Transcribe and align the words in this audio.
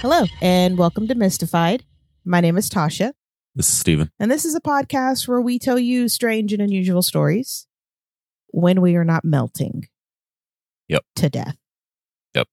Hello, 0.00 0.24
and 0.40 0.78
welcome 0.78 1.08
to 1.08 1.14
Mystified. 1.14 1.84
My 2.24 2.40
name 2.40 2.56
is 2.56 2.70
Tasha, 2.70 3.12
This 3.54 3.68
is 3.68 3.78
Steven. 3.78 4.10
and 4.18 4.30
this 4.30 4.44
is 4.44 4.54
a 4.54 4.60
podcast 4.60 5.26
where 5.26 5.40
we 5.40 5.58
tell 5.58 5.78
you 5.78 6.08
strange 6.08 6.52
and 6.52 6.62
unusual 6.62 7.02
stories 7.02 7.66
when 8.48 8.80
we 8.80 8.94
are 8.96 9.04
not 9.04 9.24
melting. 9.24 9.88
Yep. 10.88 11.04
To 11.16 11.28
death. 11.28 11.56
Yep. 12.34 12.48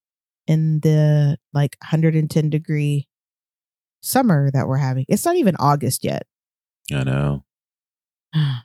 In 0.48 0.80
the 0.82 1.38
like 1.54 1.78
110 1.82 2.50
degree 2.50 3.08
summer 4.02 4.50
that 4.52 4.68
we're 4.68 4.78
having. 4.78 5.06
It's 5.08 5.26
not 5.26 5.36
even 5.36 5.56
August 5.58 6.04
yet. 6.04 6.24
I 6.92 7.04
know. 7.04 7.46
I 8.34 8.64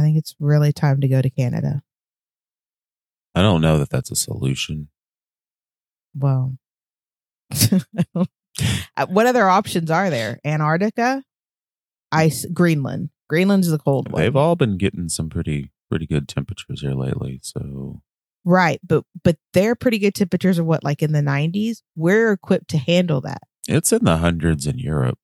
think 0.00 0.16
it's 0.16 0.34
really 0.40 0.72
time 0.72 1.00
to 1.00 1.08
go 1.08 1.20
to 1.22 1.30
Canada. 1.30 1.82
I 3.34 3.42
don't 3.42 3.60
know 3.60 3.78
that 3.78 3.90
that's 3.90 4.10
a 4.10 4.16
solution. 4.16 4.88
Well, 6.14 6.56
what 9.08 9.26
other 9.26 9.48
options 9.48 9.90
are 9.90 10.10
there? 10.10 10.38
Antarctica, 10.44 11.22
ice, 12.12 12.44
Greenland. 12.46 13.10
Greenland's 13.28 13.70
the 13.70 13.78
cold 13.78 14.10
one. 14.10 14.22
They've 14.22 14.36
all 14.36 14.56
been 14.56 14.78
getting 14.78 15.08
some 15.08 15.28
pretty 15.28 15.70
pretty 15.90 16.06
good 16.06 16.28
temperatures 16.28 16.80
here 16.80 16.94
lately. 16.94 17.40
So 17.42 18.02
Right, 18.44 18.80
but 18.86 19.04
but 19.22 19.36
their 19.52 19.74
pretty 19.74 19.98
good 19.98 20.14
temperatures 20.14 20.58
are 20.58 20.64
what 20.64 20.84
like 20.84 21.02
in 21.02 21.12
the 21.12 21.20
90s. 21.20 21.82
We're 21.96 22.32
equipped 22.32 22.68
to 22.68 22.78
handle 22.78 23.20
that. 23.22 23.42
it's 23.68 23.92
in 23.92 24.04
the 24.04 24.16
hundreds 24.18 24.66
in 24.66 24.78
Europe. 24.78 25.18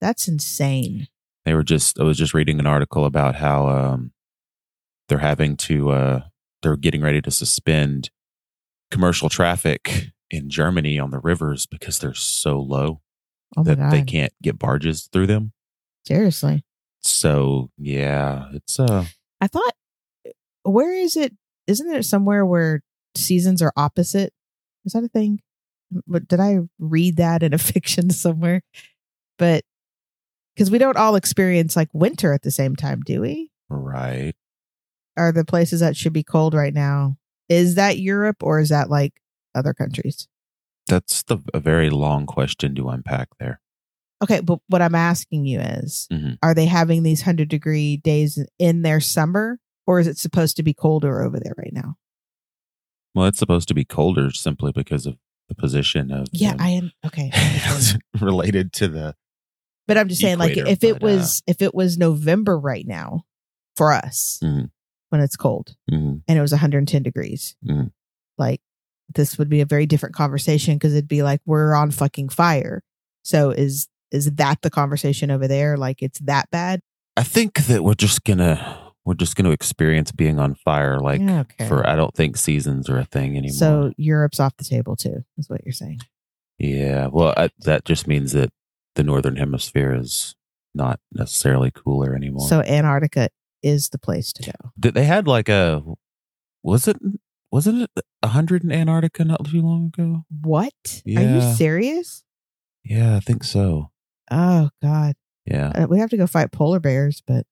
That's 0.00 0.28
insane. 0.28 1.08
They 1.44 1.54
were 1.54 1.62
just 1.62 2.00
I 2.00 2.04
was 2.04 2.16
just 2.16 2.32
reading 2.34 2.58
an 2.58 2.66
article 2.66 3.04
about 3.04 3.34
how 3.36 3.68
um 3.68 4.12
they're 5.08 5.18
having 5.18 5.56
to 5.58 5.90
uh 5.90 6.20
they're 6.62 6.76
getting 6.76 7.02
ready 7.02 7.20
to 7.20 7.30
suspend 7.30 8.10
commercial 8.90 9.28
traffic 9.28 10.12
in 10.36 10.50
Germany 10.50 10.98
on 10.98 11.10
the 11.10 11.18
rivers 11.20 11.66
because 11.66 11.98
they're 11.98 12.14
so 12.14 12.58
low 12.60 13.00
Oh 13.56 13.62
that 13.62 13.78
god. 13.78 13.92
they 13.92 14.02
can't 14.02 14.32
get 14.42 14.58
barges 14.58 15.08
through 15.12 15.28
them. 15.28 15.52
Seriously. 16.06 16.64
So 17.02 17.70
yeah, 17.78 18.48
it's 18.52 18.78
uh 18.80 19.04
I 19.40 19.46
thought 19.46 19.74
where 20.64 20.92
is 20.94 21.16
it? 21.16 21.32
Isn't 21.66 21.88
there 21.88 22.02
somewhere 22.02 22.44
where 22.44 22.82
seasons 23.14 23.62
are 23.62 23.72
opposite? 23.76 24.32
Is 24.84 24.92
that 24.92 25.04
a 25.04 25.08
thing? 25.08 25.40
But 26.06 26.26
did 26.28 26.40
I 26.40 26.60
read 26.78 27.16
that 27.18 27.42
in 27.42 27.52
a 27.54 27.58
fiction 27.72 28.10
somewhere? 28.10 28.62
But 29.38 29.64
because 30.54 30.70
we 30.70 30.78
don't 30.78 30.96
all 30.96 31.16
experience 31.16 31.76
like 31.76 31.88
winter 31.92 32.32
at 32.32 32.42
the 32.42 32.50
same 32.50 32.76
time, 32.76 33.00
do 33.02 33.20
we? 33.20 33.50
right. 33.68 34.34
Are 35.16 35.30
the 35.32 35.44
places 35.44 35.78
that 35.80 35.96
should 35.96 36.12
be 36.12 36.24
cold 36.24 36.54
right 36.54 36.74
now? 36.74 37.16
Is 37.48 37.76
that 37.76 37.98
Europe 37.98 38.38
or 38.42 38.58
is 38.58 38.70
that 38.70 38.90
like 38.90 39.12
other 39.54 39.72
countries? 39.74 40.28
That's 40.88 41.22
the 41.22 41.38
a 41.54 41.60
very 41.60 41.90
long 41.90 42.26
question 42.26 42.74
to 42.74 42.88
unpack 42.88 43.28
there. 43.38 43.60
Okay, 44.22 44.40
but 44.40 44.58
what 44.68 44.80
I'm 44.82 44.94
asking 44.94 45.44
you 45.46 45.60
is 45.60 46.06
Mhm. 46.12 46.38
are 46.42 46.54
they 46.54 46.66
having 46.66 47.02
these 47.02 47.22
100 47.22 47.48
degree 47.48 47.96
days 47.96 48.38
in 48.58 48.82
their 48.82 49.00
summer 49.00 49.58
or 49.86 50.00
is 50.00 50.06
it 50.06 50.18
supposed 50.18 50.56
to 50.56 50.62
be 50.62 50.72
colder 50.74 51.22
over 51.22 51.38
there 51.40 51.54
right 51.58 51.72
now? 51.72 51.96
Well, 53.14 53.26
it's 53.26 53.38
supposed 53.38 53.68
to 53.68 53.74
be 53.74 53.84
colder 53.84 54.30
simply 54.30 54.72
because 54.72 55.06
of 55.06 55.16
the 55.48 55.54
position 55.54 56.10
of 56.10 56.26
Yeah, 56.32 56.54
the- 56.56 56.62
I 56.62 56.68
am 56.70 56.92
okay. 57.06 57.30
Related 58.20 58.72
to 58.74 58.88
the 58.88 59.14
but 59.86 59.98
I'm 59.98 60.08
just 60.08 60.22
saying 60.22 60.38
like 60.38 60.52
Equator, 60.52 60.70
if 60.70 60.82
it 60.84 61.00
but, 61.00 61.02
uh, 61.02 61.16
was 61.16 61.42
if 61.46 61.60
it 61.60 61.74
was 61.74 61.98
November 61.98 62.58
right 62.58 62.86
now 62.86 63.24
for 63.76 63.92
us 63.92 64.40
Mhm. 64.42 64.70
when 65.10 65.20
it's 65.20 65.36
cold 65.36 65.76
Mhm. 65.90 66.22
and 66.26 66.38
it 66.38 66.40
was 66.40 66.52
110 66.52 67.02
degrees. 67.02 67.54
Mhm. 67.64 67.92
Like 68.38 68.62
this 69.12 69.38
would 69.38 69.48
be 69.48 69.60
a 69.60 69.66
very 69.66 69.86
different 69.86 70.14
conversation 70.14 70.74
because 70.76 70.92
it'd 70.94 71.08
be 71.08 71.22
like 71.22 71.40
we're 71.46 71.74
on 71.74 71.90
fucking 71.90 72.28
fire. 72.30 72.82
So 73.22 73.50
is 73.50 73.88
is 74.10 74.32
that 74.32 74.62
the 74.62 74.70
conversation 74.70 75.30
over 75.30 75.48
there 75.48 75.76
like 75.76 76.02
it's 76.02 76.18
that 76.20 76.50
bad? 76.50 76.80
I 77.16 77.22
think 77.22 77.66
that 77.66 77.82
we're 77.84 77.94
just 77.94 78.24
gonna 78.24 78.92
we're 79.04 79.14
just 79.14 79.36
gonna 79.36 79.50
experience 79.50 80.12
being 80.12 80.38
on 80.38 80.54
fire 80.54 80.98
like 81.00 81.20
Yeah, 81.20 81.40
okay. 81.40 81.68
for 81.68 81.86
I 81.88 81.96
don't 81.96 82.14
think 82.14 82.36
seasons 82.36 82.88
are 82.88 82.98
a 82.98 83.04
thing 83.04 83.36
anymore. 83.36 83.56
So 83.56 83.92
Europe's 83.96 84.40
off 84.40 84.56
the 84.56 84.64
table 84.64 84.96
too, 84.96 85.24
is 85.36 85.48
what 85.48 85.60
you're 85.64 85.72
saying. 85.72 86.00
yeah, 86.58 87.08
well 87.08 87.34
I, 87.36 87.50
that 87.60 87.84
just 87.84 88.06
means 88.06 88.32
that 88.32 88.52
the 88.94 89.02
northern 89.02 89.36
hemisphere 89.36 89.94
is 89.94 90.34
not 90.74 91.00
necessarily 91.12 91.70
cooler 91.70 92.14
anymore. 92.14 92.48
So 92.48 92.60
Antarctica 92.62 93.28
is 93.62 93.88
the 93.90 93.98
place 93.98 94.32
to 94.34 94.42
go. 94.42 94.70
Did 94.78 94.94
they 94.94 95.04
had 95.04 95.26
like 95.26 95.48
a 95.48 95.82
was 96.62 96.88
it 96.88 96.96
wasn't 97.54 97.82
it 97.82 97.90
a 98.20 98.26
hundred 98.28 98.64
in 98.64 98.72
Antarctica 98.72 99.24
not 99.24 99.44
too 99.46 99.62
long 99.62 99.92
ago? 99.94 100.24
What? 100.42 101.02
Are 101.16 101.22
you 101.22 101.40
serious? 101.54 102.24
Yeah, 102.82 103.14
I 103.16 103.20
think 103.20 103.44
so. 103.44 103.90
Oh 104.28 104.70
God, 104.82 105.14
Yeah, 105.46 105.68
uh, 105.68 105.86
we 105.88 106.00
have 106.00 106.10
to 106.10 106.16
go 106.16 106.26
fight 106.26 106.50
polar 106.50 106.80
bears, 106.80 107.22
but 107.24 107.46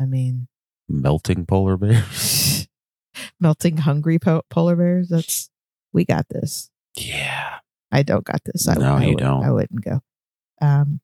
I 0.00 0.06
mean, 0.06 0.48
melting 0.88 1.44
polar 1.44 1.76
bears. 1.76 2.66
melting 3.40 3.76
hungry 3.76 4.18
po- 4.18 4.42
polar 4.48 4.74
bears. 4.74 5.10
That's 5.10 5.50
we 5.92 6.06
got 6.06 6.26
this. 6.30 6.70
yeah. 6.96 7.58
I 7.92 8.02
don't 8.02 8.24
got 8.24 8.40
this. 8.44 8.66
I, 8.66 8.74
No, 8.74 8.94
I 8.96 9.02
you 9.04 9.08
would- 9.10 9.18
don't. 9.18 9.44
I 9.44 9.50
wouldn't 9.50 9.84
go. 9.84 10.00
Um, 10.62 11.00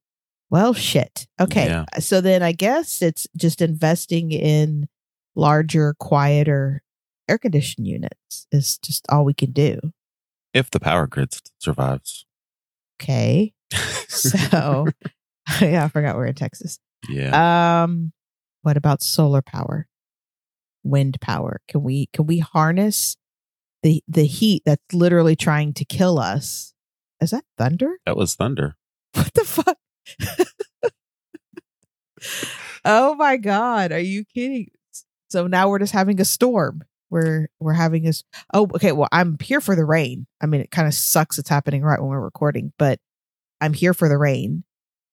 well, 0.50 0.72
shit. 0.74 1.26
Okay, 1.38 1.66
Yeah. 1.66 1.84
so 2.00 2.20
then 2.22 2.42
I 2.42 2.52
guess 2.52 3.02
it's 3.02 3.26
just 3.36 3.60
investing 3.60 4.32
in 4.32 4.88
larger, 5.36 5.94
quieter 5.98 6.82
air 7.28 7.38
conditioning 7.38 7.86
units 7.86 8.46
is 8.50 8.78
just 8.78 9.06
all 9.08 9.24
we 9.24 9.34
can 9.34 9.52
do. 9.52 9.78
If 10.52 10.70
the 10.70 10.80
power 10.80 11.06
grid 11.06 11.34
survives. 11.58 12.26
Okay, 13.00 13.52
so 14.08 14.86
yeah, 15.60 15.84
I 15.84 15.88
forgot 15.88 16.16
we're 16.16 16.26
in 16.26 16.34
Texas. 16.34 16.78
yeah. 17.08 17.82
Um, 17.82 18.12
what 18.62 18.76
about 18.76 19.02
solar 19.02 19.42
power, 19.42 19.88
wind 20.84 21.20
power? 21.20 21.60
Can 21.68 21.82
we 21.82 22.06
can 22.12 22.26
we 22.26 22.38
harness 22.38 23.16
the 23.82 24.02
the 24.06 24.24
heat 24.24 24.62
that's 24.64 24.82
literally 24.92 25.34
trying 25.36 25.72
to 25.74 25.84
kill 25.84 26.18
us? 26.18 26.74
Is 27.20 27.30
that 27.30 27.44
thunder? 27.56 27.98
that 28.06 28.16
was 28.16 28.34
thunder. 28.34 28.76
What 29.14 29.34
the 29.34 29.44
fuck? 29.44 29.78
oh 32.84 33.14
my 33.14 33.36
god, 33.36 33.92
are 33.92 33.98
you 33.98 34.24
kidding? 34.24 34.70
So 35.28 35.46
now 35.46 35.68
we're 35.68 35.78
just 35.78 35.92
having 35.92 36.20
a 36.20 36.24
storm. 36.24 36.82
We're 37.12 37.48
we're 37.60 37.74
having 37.74 38.04
this. 38.04 38.24
Oh, 38.54 38.62
okay. 38.74 38.92
Well, 38.92 39.08
I'm 39.12 39.36
here 39.38 39.60
for 39.60 39.76
the 39.76 39.84
rain. 39.84 40.26
I 40.40 40.46
mean, 40.46 40.62
it 40.62 40.70
kind 40.70 40.88
of 40.88 40.94
sucks. 40.94 41.38
It's 41.38 41.50
happening 41.50 41.82
right 41.82 42.00
when 42.00 42.08
we're 42.08 42.18
recording, 42.20 42.72
but 42.78 42.98
I'm 43.60 43.74
here 43.74 43.92
for 43.92 44.08
the 44.08 44.16
rain. 44.16 44.64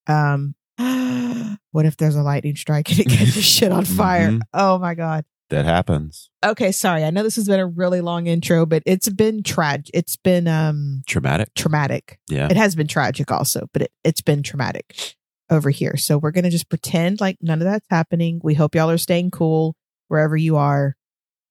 Um, 0.08 0.56
what 1.72 1.86
if 1.86 1.98
there's 1.98 2.16
a 2.16 2.24
lightning 2.24 2.56
strike 2.56 2.90
and 2.90 3.00
it 3.02 3.10
catches 3.10 3.44
shit 3.46 3.72
on 3.74 3.84
fire? 3.86 4.32
Mhm. 4.32 4.42
Oh 4.54 4.80
my 4.80 4.96
god. 4.96 5.26
That 5.50 5.66
happens. 5.66 6.30
Okay, 6.46 6.72
sorry. 6.72 7.04
I 7.04 7.10
know 7.10 7.24
this 7.24 7.36
has 7.36 7.48
been 7.48 7.60
a 7.60 7.66
really 7.68 8.02
long 8.02 8.28
intro, 8.28 8.66
but 8.66 8.82
it's 8.86 9.10
been 9.10 9.44
tragic. 9.44 9.90
It's 9.94 10.16
been 10.16 10.48
um 10.48 11.02
Traumatic. 11.06 11.54
traumatic. 11.54 12.18
Yeah. 12.30 12.48
It 12.50 12.56
has 12.56 12.76
been 12.76 12.88
tragic 12.88 13.30
also, 13.32 13.68
but 13.74 13.82
it, 13.84 13.92
it's 14.06 14.22
been 14.22 14.42
traumatic 14.42 15.16
over 15.50 15.70
here. 15.70 15.98
So 15.98 16.18
we're 16.18 16.32
going 16.32 16.44
to 16.44 16.50
just 16.52 16.70
pretend 16.70 17.20
like 17.20 17.38
none 17.42 17.60
of 17.60 17.66
that's 17.66 17.88
happening. 17.90 18.40
We 18.44 18.54
hope 18.54 18.76
y'all 18.76 18.90
are 18.92 19.00
staying 19.00 19.32
cool 19.32 19.76
wherever 20.08 20.38
you 20.38 20.56
are. 20.58 20.96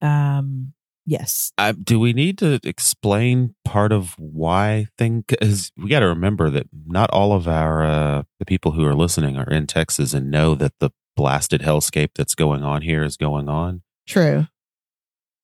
Um, 0.00 0.72
yes. 1.06 1.52
I, 1.58 1.72
do 1.72 1.98
we 1.98 2.12
need 2.12 2.38
to 2.38 2.60
explain 2.64 3.54
part 3.64 3.92
of 3.92 4.14
why 4.18 4.88
thing? 4.96 5.24
Because 5.26 5.72
we 5.76 5.88
got 5.88 6.00
to 6.00 6.08
remember 6.08 6.50
that 6.50 6.66
not 6.86 7.10
all 7.10 7.32
of 7.32 7.48
our 7.48 7.84
uh, 7.84 8.22
the 8.38 8.46
people 8.46 8.72
who 8.72 8.84
are 8.86 8.94
listening 8.94 9.36
are 9.36 9.50
in 9.50 9.66
Texas 9.66 10.12
and 10.14 10.30
know 10.30 10.54
that 10.54 10.72
the 10.80 10.90
blasted 11.16 11.62
hellscape 11.62 12.10
that's 12.14 12.34
going 12.34 12.62
on 12.62 12.82
here 12.82 13.02
is 13.02 13.16
going 13.16 13.48
on. 13.48 13.82
True. 14.06 14.46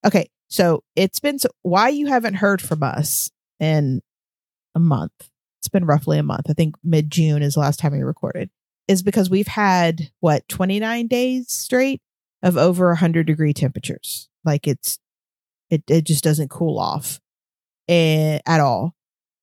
Okay. 0.06 0.28
So 0.48 0.84
it's 0.94 1.18
been 1.18 1.38
so 1.38 1.48
why 1.62 1.88
you 1.88 2.06
haven't 2.06 2.34
heard 2.34 2.62
from 2.62 2.82
us 2.82 3.30
in 3.58 4.02
a 4.74 4.80
month. 4.80 5.30
It's 5.60 5.68
been 5.68 5.86
roughly 5.86 6.18
a 6.18 6.22
month. 6.22 6.46
I 6.48 6.52
think 6.52 6.76
mid 6.84 7.10
June 7.10 7.42
is 7.42 7.54
the 7.54 7.60
last 7.60 7.80
time 7.80 7.92
we 7.92 8.02
recorded. 8.02 8.50
Is 8.86 9.02
because 9.02 9.30
we've 9.30 9.48
had 9.48 10.10
what 10.20 10.46
29 10.48 11.06
days 11.06 11.50
straight 11.50 12.02
of 12.42 12.58
over 12.58 12.88
100 12.88 13.26
degree 13.26 13.54
temperatures. 13.54 14.28
Like 14.44 14.66
it's 14.66 14.98
it 15.70 15.82
it 15.88 16.04
just 16.04 16.24
doesn't 16.24 16.50
cool 16.50 16.78
off 16.78 17.20
eh, 17.88 18.38
at 18.46 18.60
all. 18.60 18.94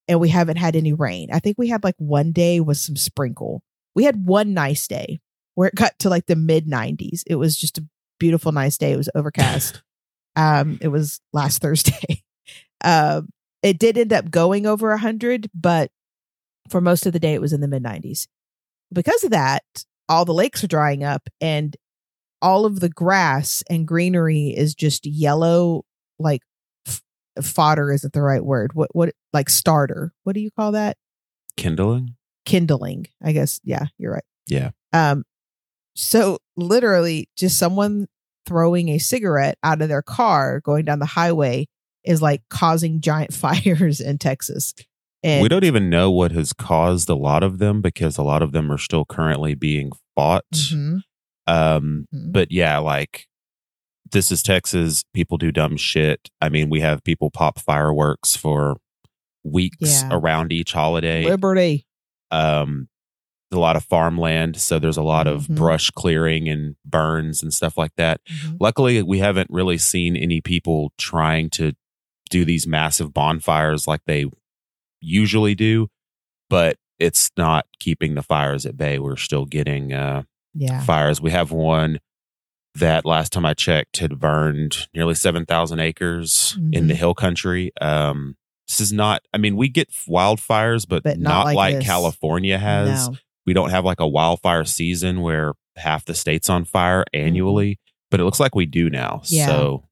And 0.08 0.20
we 0.20 0.30
haven't 0.30 0.58
had 0.58 0.76
any 0.76 0.94
rain. 0.94 1.30
I 1.32 1.40
think 1.40 1.58
we 1.58 1.70
had 1.70 1.84
like 1.84 1.96
one 1.98 2.32
day 2.32 2.60
with 2.60 2.78
some 2.78 2.96
sprinkle. 2.96 3.64
We 3.96 4.04
had 4.04 4.26
one 4.26 4.54
nice 4.54 4.88
day 4.88 5.20
where 5.56 5.68
it 5.68 5.76
got 5.76 5.98
to 6.00 6.10
like 6.10 6.26
the 6.26 6.36
mid 6.36 6.68
90s. 6.68 7.24
It 7.28 7.36
was 7.36 7.56
just 7.58 7.78
a 7.78 7.86
beautiful 8.20 8.52
nice 8.52 8.78
day. 8.78 8.92
It 8.92 8.98
was 8.98 9.10
overcast. 9.16 9.82
um, 10.36 10.80
it 10.82 10.90
was 10.90 11.22
last 11.34 11.58
Thursday. 11.62 12.24
um, 12.84 13.30
it 13.64 13.80
did 13.80 13.98
end 13.98 14.12
up 14.12 14.32
going 14.32 14.66
over 14.66 14.92
a 14.92 14.98
hundred, 14.98 15.50
but 15.54 15.92
for 16.70 16.82
most 16.82 17.06
of 17.06 17.14
the 17.14 17.20
day, 17.20 17.34
it 17.34 17.42
was 17.42 17.54
in 17.54 17.62
the 17.62 17.68
mid 17.68 17.84
90s. 17.84 18.28
Because 18.92 19.24
of 19.24 19.32
that, 19.32 19.64
all 20.10 20.26
the 20.26 20.34
lakes 20.34 20.64
are 20.64 20.68
drying 20.68 21.04
up, 21.04 21.30
and 21.40 21.76
all 22.42 22.66
of 22.66 22.80
the 22.80 22.90
grass 22.90 23.64
and 23.70 23.88
greenery 23.88 24.50
is 24.50 24.74
just 24.76 25.06
yellow, 25.06 25.84
like 26.20 26.42
f- 26.88 27.02
fodder 27.44 27.92
isn't 27.92 28.14
the 28.14 28.22
right 28.22 28.44
word. 28.44 28.74
What 28.74 28.90
what 28.94 29.14
like 29.34 29.50
starter? 29.50 30.14
What 30.24 30.34
do 30.34 30.40
you 30.42 30.52
call 30.52 30.72
that? 30.74 30.98
Kindling? 31.58 32.16
kindling. 32.46 33.08
I 33.24 33.32
guess. 33.34 33.60
Yeah, 33.64 33.86
you're 33.98 34.14
right. 34.14 34.24
Yeah. 34.48 34.72
Um, 34.94 35.24
so 35.96 36.40
literally, 36.58 37.30
just 37.38 37.58
someone 37.58 38.08
throwing 38.46 38.90
a 38.90 38.98
cigarette 38.98 39.58
out 39.64 39.82
of 39.82 39.90
their 39.90 40.02
car 40.02 40.60
going 40.62 40.86
down 40.86 41.00
the 41.00 41.06
highway 41.06 41.68
is 42.04 42.22
like 42.22 42.42
causing 42.50 43.02
giant 43.02 43.34
fires 43.36 44.00
in 44.02 44.18
Texas. 44.18 44.74
And 45.24 45.44
we 45.44 45.50
don't 45.50 45.64
even 45.66 45.90
know 45.92 46.10
what 46.10 46.32
has 46.32 46.52
caused 46.52 47.08
a 47.08 47.14
lot 47.16 47.44
of 47.44 47.60
them 47.60 47.80
because 47.82 48.18
a 48.18 48.24
lot 48.24 48.42
of 48.42 48.54
them 48.54 48.72
are 48.72 48.80
still 48.80 49.06
currently 49.06 49.54
being 49.54 49.92
fought. 50.16 50.46
Mhm, 50.52 51.02
Um, 51.48 52.08
mhm. 52.14 52.32
but 52.32 52.52
yeah, 52.52 52.78
like 52.78 53.28
this 54.12 54.32
is 54.32 54.44
Texas. 54.44 55.04
People 55.14 55.38
do 55.38 55.52
dumb 55.52 55.78
shit. 55.78 56.30
I 56.42 56.50
mean, 56.50 56.70
we 56.70 56.82
have 56.82 57.04
people 57.04 57.32
pop 57.32 57.60
fireworks 57.60 58.36
for 58.36 58.78
weeks 59.44 60.02
Yeah. 60.04 60.10
around 60.12 60.52
each 60.52 60.74
holiday. 60.74 61.24
Liberty. 61.26 61.86
um 62.30 62.88
a 63.52 63.58
lot 63.58 63.76
of 63.76 63.84
farmland 63.84 64.56
so 64.56 64.80
there's 64.80 64.96
a 64.96 65.02
lot 65.04 65.28
of 65.28 65.48
Mhm. 65.48 65.56
brush 65.58 65.90
clearing 65.92 66.48
and 66.48 66.78
burns 66.86 67.44
and 67.44 67.54
stuff 67.54 67.78
like 67.78 67.92
that 67.98 68.22
Mhm. 68.26 68.56
luckily 68.62 69.02
we 69.04 69.20
haven't 69.20 69.50
really 69.50 69.78
seen 69.78 70.16
any 70.16 70.40
people 70.40 70.94
trying 70.98 71.50
to 71.50 71.74
do 72.30 72.46
these 72.46 72.66
massive 72.66 73.14
bonfires 73.14 73.86
like 73.88 74.00
they 74.08 74.24
usually 75.02 75.56
do 75.56 75.90
but 76.50 76.78
it's 77.00 77.30
not 77.36 77.66
keeping 77.80 78.16
the 78.16 78.24
fires 78.24 78.66
at 78.66 78.78
bay 78.78 78.98
we're 79.00 79.18
still 79.18 79.44
getting 79.46 79.92
uh 79.92 80.24
Yeah. 80.54 80.82
fires 80.84 81.22
we 81.22 81.32
have 81.32 81.52
one 81.52 82.00
that 82.76 83.06
last 83.06 83.32
time 83.34 83.46
i 83.46 83.54
checked 83.54 83.98
had 83.98 84.20
burned 84.20 84.88
nearly 84.94 85.14
7000 85.16 85.80
acres 85.80 86.58
in 86.72 86.88
the 86.88 86.94
Mhm. 86.94 86.98
hill 86.98 87.14
country 87.14 87.72
um 87.82 88.36
this 88.68 88.80
is 88.80 88.92
not 88.94 89.22
i 89.34 89.38
mean 89.38 89.56
we 89.56 89.68
get 89.70 89.90
wildfires 90.10 90.86
but, 90.88 91.04
But 91.04 91.20
not 91.20 91.30
not, 91.30 91.46
like 91.56 91.76
like, 91.76 91.82
california 91.84 92.58
has 92.58 93.10
No. 93.10 93.16
we 93.46 93.54
don't 93.54 93.70
have 93.72 93.84
like 93.86 94.00
a 94.00 94.08
wildfire 94.08 94.64
season 94.66 95.22
where 95.22 95.54
half 95.78 96.06
the 96.06 96.14
state's 96.14 96.50
on 96.50 96.66
fire 96.66 97.06
annually, 97.14 97.80
but 98.10 98.20
it 98.20 98.26
looks 98.26 98.40
like 98.42 98.54
we 98.56 98.66
do 98.66 98.90
now. 98.90 99.22
Mm-hmm. 99.24 99.36
Yeah. 99.36 99.46
So 99.48 99.84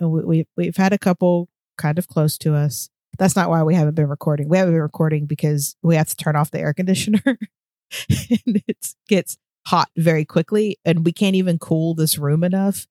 And 0.00 0.10
we, 0.12 0.24
we 0.24 0.46
we've 0.56 0.76
had 0.76 0.92
a 0.92 0.98
couple 0.98 1.48
kind 1.78 1.98
of 1.98 2.08
close 2.08 2.36
to 2.38 2.54
us. 2.54 2.88
That's 3.18 3.36
not 3.36 3.50
why 3.50 3.62
we 3.62 3.74
haven't 3.74 3.94
been 3.94 4.08
recording. 4.08 4.48
We 4.48 4.56
haven't 4.58 4.74
been 4.74 4.82
recording 4.82 5.26
because 5.26 5.76
we 5.82 5.96
have 5.96 6.08
to 6.08 6.16
turn 6.16 6.34
off 6.36 6.50
the 6.50 6.58
air 6.60 6.72
conditioner, 6.74 7.20
and 8.46 8.62
it 8.66 8.94
gets 9.08 9.36
hot 9.66 9.88
very 9.96 10.24
quickly, 10.24 10.78
and 10.84 11.04
we 11.04 11.12
can't 11.12 11.36
even 11.36 11.58
cool 11.58 11.94
this 11.94 12.18
room 12.18 12.44
enough. 12.44 12.86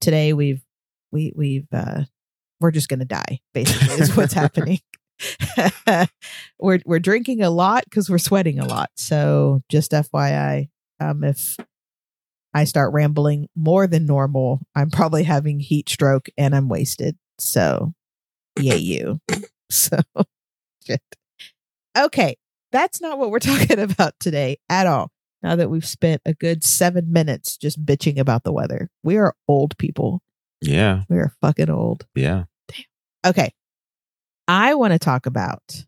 Today 0.00 0.32
we've 0.32 0.62
we 1.10 1.32
we've 1.34 1.66
uh 1.72 2.02
we're 2.60 2.70
just 2.70 2.88
gonna 2.88 3.04
die. 3.04 3.40
Basically, 3.54 4.00
is 4.00 4.16
what's 4.16 4.32
happening. 4.34 4.80
we're 6.58 6.80
we're 6.84 6.98
drinking 7.00 7.42
a 7.42 7.50
lot 7.50 7.84
because 7.84 8.08
we're 8.08 8.18
sweating 8.18 8.58
a 8.58 8.66
lot. 8.66 8.90
So 8.96 9.62
just 9.68 9.92
FYI, 9.92 10.68
um, 11.00 11.24
if 11.24 11.56
I 12.54 12.64
start 12.64 12.92
rambling 12.92 13.48
more 13.54 13.86
than 13.86 14.06
normal, 14.06 14.60
I'm 14.74 14.90
probably 14.90 15.24
having 15.24 15.60
heat 15.60 15.88
stroke 15.88 16.28
and 16.36 16.54
I'm 16.54 16.68
wasted. 16.68 17.16
So, 17.38 17.92
yay, 18.58 18.78
you. 18.78 19.20
So, 19.70 19.98
shit. 20.84 21.02
Okay, 21.96 22.36
that's 22.72 23.00
not 23.00 23.18
what 23.18 23.30
we're 23.30 23.38
talking 23.40 23.78
about 23.78 24.14
today 24.20 24.58
at 24.68 24.86
all. 24.86 25.10
Now 25.42 25.54
that 25.56 25.70
we've 25.70 25.86
spent 25.86 26.20
a 26.26 26.34
good 26.34 26.64
seven 26.64 27.12
minutes 27.12 27.56
just 27.56 27.84
bitching 27.84 28.18
about 28.18 28.42
the 28.44 28.52
weather, 28.52 28.90
we 29.04 29.16
are 29.16 29.34
old 29.46 29.76
people. 29.78 30.20
yeah, 30.60 31.02
We 31.08 31.16
are 31.18 31.32
fucking 31.40 31.70
old. 31.70 32.06
yeah. 32.14 32.44
Okay, 33.26 33.52
I 34.46 34.74
want 34.74 34.92
to 34.94 34.98
talk 34.98 35.26
about 35.26 35.84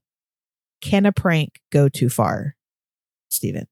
can 0.81 1.07
a 1.07 1.13
prank 1.13 1.61
go 1.71 1.89
too 1.89 2.09
far, 2.09 2.55
Steven? 3.29 3.67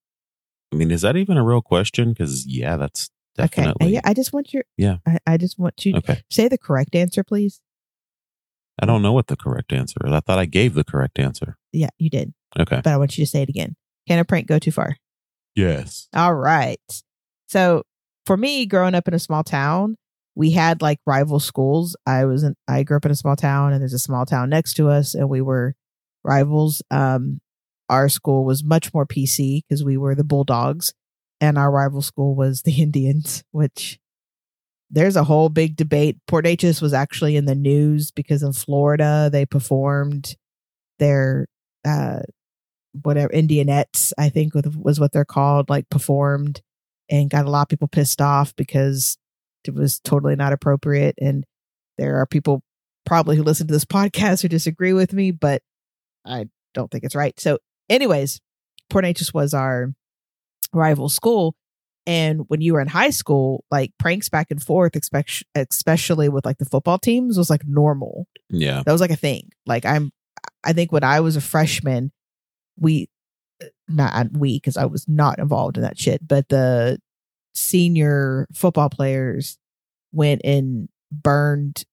I 0.72 0.76
mean, 0.76 0.90
is 0.90 1.02
that 1.02 1.16
even 1.16 1.37
a 1.37 1.44
real 1.44 1.60
question? 1.62 2.10
Because 2.10 2.46
yeah, 2.46 2.76
that's 2.76 3.10
Okay, 3.38 3.62
definitely. 3.62 3.93
yeah, 3.94 4.00
I 4.05 4.14
just 4.14 4.32
want 4.32 4.52
your 4.55 4.64
Yeah. 4.76 4.96
I, 5.06 5.19
I 5.26 5.37
just 5.37 5.58
want 5.58 5.84
you 5.84 5.93
to 5.93 5.99
Okay. 5.99 6.22
say 6.31 6.49
the 6.49 6.58
correct 6.58 6.94
answer, 6.96 7.22
please. 7.25 7.60
I 8.81 8.87
don't 8.87 9.02
know 9.02 9.12
what 9.12 9.26
the 9.26 9.37
correct 9.37 9.72
answer 9.72 9.96
is. 10.05 10.12
I 10.12 10.20
thought 10.20 10.38
I 10.38 10.44
gave 10.46 10.75
the 10.75 10.84
correct 10.84 11.19
answer. 11.19 11.56
Yeah, 11.73 11.91
you 11.99 12.11
did. 12.11 12.32
Okay. 12.59 12.81
but 12.82 12.87
I 12.87 12.97
want 12.97 13.17
you 13.19 13.25
to 13.25 13.31
say 13.31 13.43
it 13.43 13.49
again. 13.49 13.76
Can 14.06 14.19
a 14.19 14.25
prank 14.25 14.47
go 14.47 14.59
too 14.59 14.70
far? 14.70 14.97
Yes. 15.55 16.09
All 16.15 16.35
right. 16.35 16.81
So 17.47 17.82
for 18.25 18.37
me, 18.37 18.67
growing 18.67 18.94
up 18.94 19.09
in 19.09 19.15
a 19.15 19.19
small 19.19 19.43
town, 19.43 19.97
we 20.35 20.53
had 20.53 20.81
like 20.81 21.00
rival 21.06 21.41
schools. 21.41 21.97
I 22.06 22.25
was 22.25 22.43
in, 22.44 22.55
I 22.69 22.85
grew 22.85 22.97
up 22.97 23.05
in 23.05 23.11
a 23.11 23.17
small 23.17 23.37
town, 23.37 23.73
and 23.73 23.81
there's 23.81 23.93
a 23.93 23.99
small 23.99 24.25
town 24.25 24.50
next 24.50 24.75
to 24.75 24.88
us, 24.88 25.15
and 25.15 25.29
we 25.29 25.41
were 25.41 25.75
rivals. 26.25 26.81
Um, 26.91 27.41
our 27.88 28.09
school 28.09 28.44
was 28.44 28.62
much 28.62 28.94
more 28.94 29.06
PC 29.06 29.62
because 29.69 29.82
we 29.82 29.97
were 29.97 30.15
the 30.15 30.25
Bulldogs, 30.25 30.93
and 31.41 31.59
our 31.59 31.70
rival 31.70 32.03
school 32.03 32.37
was 32.37 32.62
the 32.62 32.73
Indians, 32.82 33.43
which 33.50 33.99
there's 34.91 35.17
a 35.17 35.25
whole 35.25 35.49
big 35.49 35.76
debate. 35.76 36.17
Port 36.26 36.44
Neches 36.44 36.81
was 36.81 36.94
actually 36.94 37.37
in 37.37 37.44
the 37.44 37.55
news 37.55 38.11
because 38.11 38.43
in 38.43 38.53
Florida 38.53 39.29
they 39.31 39.44
performed 39.44 40.37
their 40.99 41.47
uh 41.88 42.20
whatever 43.02 43.29
Indianettes, 43.32 44.12
I 44.19 44.29
think 44.29 44.55
was- 44.55 44.99
what 45.00 45.12
they're 45.12 45.25
called, 45.25 45.69
like 45.70 45.88
performed 45.90 46.61
and 47.11 47.31
got 47.31 47.46
a 47.46 47.50
lot 47.50 47.62
of 47.62 47.69
people 47.69 47.88
pissed 47.88 48.20
off 48.20 48.55
because 48.56 49.17
it 49.64 49.75
was 49.75 50.00
totally 50.00 50.37
not 50.37 50.52
appropriate. 50.52 51.14
And 51.20 51.44
there 51.96 52.17
are 52.20 52.26
people 52.26 52.62
probably 53.06 53.37
who 53.37 53.43
listen 53.43 53.67
to 53.67 53.73
this 53.73 53.85
podcast 53.99 54.43
who 54.43 54.49
disagree 54.49 54.93
with 54.93 55.12
me, 55.12 55.31
but 55.31 55.62
I 56.25 56.46
don't 56.75 56.90
think 56.90 57.05
it's 57.05 57.14
right. 57.14 57.38
So, 57.38 57.58
anyways, 57.88 58.41
Port 58.91 59.05
was 59.34 59.55
our 59.55 59.93
rival 60.73 61.08
school. 61.08 61.55
And 62.06 62.44
when 62.49 62.62
you 62.62 62.73
were 62.73 62.81
in 62.81 62.88
high 62.88 63.11
school, 63.11 63.64
like 63.70 63.93
pranks 63.99 64.29
back 64.31 64.50
and 64.50 64.62
forth, 64.62 64.96
especially 65.55 66.29
with 66.31 66.46
like 66.46 66.56
the 66.58 66.64
football 66.64 66.99
teams, 66.99 67.37
was 67.37 67.50
like 67.50 67.67
normal 67.67 68.26
Yeah. 68.49 68.82
that 68.84 68.93
was 68.93 69.00
like 69.02 69.11
a 69.11 69.17
thing 69.17 69.50
like 69.67 69.84
i'm 69.84 70.11
i 70.64 70.72
think 70.72 70.93
when 70.93 71.05
i 71.05 71.20
was 71.20 71.37
a 71.37 71.40
freshman 71.40 72.12
we 72.78 73.08
not 73.88 74.31
we 74.32 74.56
because 74.56 74.76
i 74.76 74.84
was 74.84 75.06
not 75.08 75.38
involved 75.38 75.76
in 75.76 75.82
that 75.82 75.99
shit 75.99 76.26
but 76.26 76.49
the 76.49 76.99
senior 77.55 78.46
football 78.52 78.88
players 78.88 79.58
went 80.12 80.41
and 80.44 80.88
burned 81.10 81.84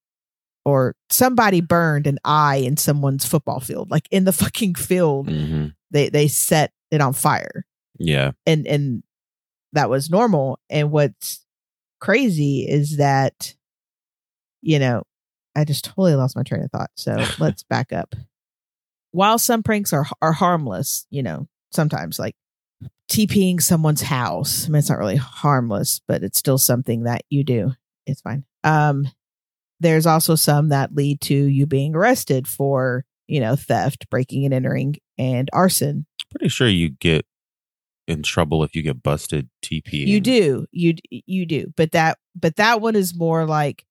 or 0.64 0.96
somebody 1.10 1.62
burned 1.62 2.08
an 2.08 2.20
eye 2.24 2.58
in 2.58 2.78
someone's 2.78 3.26
football 3.26 3.60
field 3.60 3.90
like 3.90 4.08
in 4.12 4.26
the 4.26 4.34
fucking 4.34 4.76
field 4.76 5.30
hmm 5.30 5.68
they 5.92 6.10
they 6.10 6.28
set 6.28 6.72
it 6.92 7.02
on 7.02 7.14
fire. 7.14 7.66
Yeah. 7.98 8.32
and 8.46 8.68
and 8.68 9.04
that 9.74 9.90
was 9.90 10.10
normal. 10.10 10.60
And 10.70 10.92
what's 10.92 11.46
crazy 12.00 12.68
is 12.68 12.98
that 12.98 13.56
you 14.62 14.78
know 14.78 15.04
i 15.56 15.64
just 15.64 15.86
totally 15.86 16.14
lost 16.14 16.36
my 16.36 16.44
train 16.44 16.62
of 16.62 16.70
thought 16.70 16.92
so 16.96 17.24
let's 17.40 17.64
back 17.64 17.94
up 17.94 18.14
while 19.16 19.38
some 19.38 19.64
pranks 19.64 19.94
are 19.94 20.06
are 20.22 20.34
harmless 20.34 21.06
you 21.10 21.24
know 21.24 21.48
sometimes 21.72 22.20
like 22.20 22.36
TPing 23.10 23.62
someone's 23.62 24.02
house 24.02 24.66
i 24.66 24.70
mean 24.70 24.80
it's 24.80 24.90
not 24.90 25.00
really 25.00 25.16
harmless 25.16 26.02
but 26.08 26.24
it's 26.24 26.40
still 26.40 26.58
something 26.58 27.04
that 27.04 27.22
you 27.30 27.44
do 27.44 27.72
it's 28.06 28.22
fine 28.22 28.44
um 28.64 29.08
there's 29.80 30.06
also 30.06 30.36
some 30.36 30.70
that 30.70 30.96
lead 30.96 31.22
to 31.22 31.36
you 31.36 31.66
being 31.66 31.96
arrested 31.96 32.48
for 32.48 33.06
you 33.28 33.40
know 33.40 33.56
theft 33.56 34.10
breaking 34.10 34.44
and 34.44 34.54
entering 34.54 34.96
and 35.18 35.50
arson 35.54 36.06
Pretty 36.32 36.50
sure 36.50 36.68
you 36.68 36.90
get 36.90 37.26
in 38.08 38.24
trouble 38.24 38.64
if 38.64 38.76
you 38.76 38.82
get 38.82 39.02
busted 39.02 39.50
TP. 39.64 39.94
You 39.94 40.20
do. 40.20 40.66
You 40.72 40.96
you 41.10 41.46
do. 41.46 41.74
But 41.78 41.94
that 41.94 42.18
but 42.36 42.58
that 42.58 42.82
one 42.82 42.96
is 42.96 43.18
more 43.18 43.46
like 43.46 43.86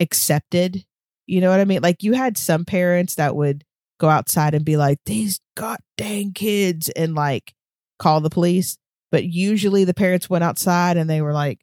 accepted. 0.00 0.84
You 1.26 1.42
know 1.42 1.50
what 1.50 1.60
I 1.60 1.66
mean? 1.66 1.82
Like 1.82 2.02
you 2.02 2.14
had 2.14 2.38
some 2.38 2.64
parents 2.64 3.16
that 3.16 3.36
would 3.36 3.64
go 4.00 4.08
outside 4.08 4.54
and 4.54 4.64
be 4.64 4.76
like, 4.76 4.98
"These 5.06 5.38
god 5.56 5.78
dang 5.96 6.32
kids," 6.32 6.88
and 6.88 7.14
like 7.14 7.52
call 8.00 8.20
the 8.20 8.30
police. 8.30 8.78
But 9.12 9.24
usually 9.24 9.84
the 9.84 9.94
parents 9.94 10.28
went 10.30 10.42
outside 10.44 10.96
and 10.96 11.08
they 11.08 11.20
were 11.22 11.32
like, 11.32 11.60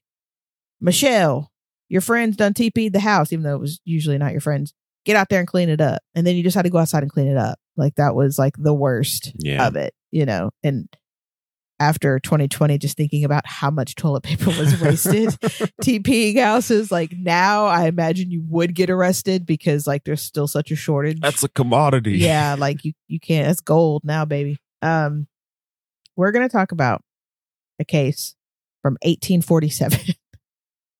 "Michelle, 0.79 1.51
your 1.89 2.01
friends 2.01 2.35
done 2.37 2.53
TP'd 2.53 2.93
the 2.93 2.99
house," 2.99 3.31
even 3.33 3.43
though 3.43 3.55
it 3.55 3.61
was 3.61 3.79
usually 3.85 4.17
not 4.17 4.31
your 4.31 4.41
friends. 4.41 4.73
Get 5.05 5.15
out 5.15 5.29
there 5.29 5.39
and 5.39 5.47
clean 5.47 5.69
it 5.69 5.79
up. 5.81 6.01
And 6.15 6.27
then 6.27 6.35
you 6.35 6.43
just 6.43 6.55
had 6.55 6.63
to 6.63 6.69
go 6.69 6.77
outside 6.79 7.03
and 7.03 7.11
clean 7.11 7.27
it 7.27 7.37
up. 7.37 7.57
Like 7.77 7.95
that 7.95 8.13
was 8.15 8.37
like 8.37 8.55
the 8.57 8.73
worst 8.73 9.31
Yeah. 9.37 9.65
of 9.65 9.75
it, 9.77 9.93
you 10.11 10.25
know. 10.25 10.51
And 10.63 10.87
after 11.79 12.19
2020, 12.19 12.77
just 12.77 12.97
thinking 12.97 13.23
about 13.23 13.45
how 13.45 13.69
much 13.69 13.95
toilet 13.95 14.23
paper 14.23 14.47
was 14.47 14.79
wasted 14.81 15.29
TPing 15.83 16.39
houses, 16.39 16.91
like 16.91 17.13
now 17.15 17.65
I 17.65 17.87
imagine 17.87 18.31
you 18.31 18.43
would 18.49 18.73
get 18.73 18.89
arrested 18.89 19.45
because 19.45 19.85
like 19.85 20.03
there's 20.03 20.21
still 20.21 20.47
such 20.47 20.71
a 20.71 20.75
shortage. 20.75 21.19
That's 21.19 21.43
a 21.43 21.49
commodity. 21.49 22.17
yeah, 22.17 22.55
like 22.57 22.83
you 22.83 22.93
you 23.07 23.19
can't. 23.19 23.47
That's 23.47 23.61
gold 23.61 24.03
now, 24.03 24.25
baby. 24.25 24.57
Um, 24.81 25.27
we're 26.15 26.31
gonna 26.31 26.49
talk 26.49 26.71
about 26.71 27.03
a 27.79 27.85
case 27.85 28.35
from 28.81 28.93
1847. 29.03 30.15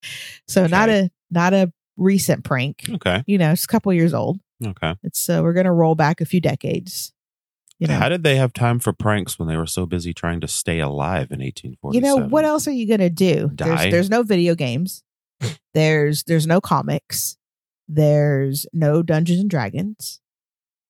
so 0.48 0.66
not 0.66 0.88
a 0.88 1.10
not 1.30 1.52
a 1.54 1.72
recent 1.96 2.44
prank. 2.44 2.84
Okay. 2.88 3.24
You 3.26 3.38
know, 3.38 3.52
it's 3.52 3.64
a 3.64 3.68
couple 3.68 3.92
years 3.92 4.14
old. 4.14 4.38
Okay. 4.64 4.94
It's 5.02 5.28
uh, 5.28 5.40
we're 5.42 5.52
gonna 5.52 5.72
roll 5.72 5.94
back 5.94 6.20
a 6.20 6.24
few 6.24 6.40
decades. 6.40 7.12
You 7.78 7.86
know, 7.86 7.94
How 7.94 8.08
did 8.08 8.24
they 8.24 8.36
have 8.36 8.52
time 8.52 8.80
for 8.80 8.92
pranks 8.92 9.38
when 9.38 9.46
they 9.46 9.56
were 9.56 9.66
so 9.66 9.86
busy 9.86 10.12
trying 10.12 10.40
to 10.40 10.48
stay 10.48 10.80
alive 10.80 11.30
in 11.30 11.40
1847? 11.40 11.94
you 11.94 12.00
know 12.00 12.28
what 12.28 12.44
else 12.44 12.66
are 12.66 12.72
you 12.72 12.88
gonna 12.88 13.10
do? 13.10 13.50
Die? 13.54 13.66
There's 13.66 13.92
there's 13.92 14.10
no 14.10 14.22
video 14.22 14.54
games. 14.54 15.04
there's 15.74 16.24
there's 16.24 16.46
no 16.46 16.60
comics. 16.60 17.36
There's 17.86 18.66
no 18.72 19.02
Dungeons 19.02 19.40
and 19.40 19.50
Dragons. 19.50 20.20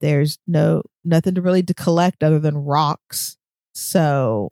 There's 0.00 0.38
no 0.46 0.82
nothing 1.04 1.34
to 1.34 1.42
really 1.42 1.62
to 1.62 1.74
collect 1.74 2.22
other 2.22 2.38
than 2.38 2.56
rocks. 2.56 3.36
So, 3.74 4.50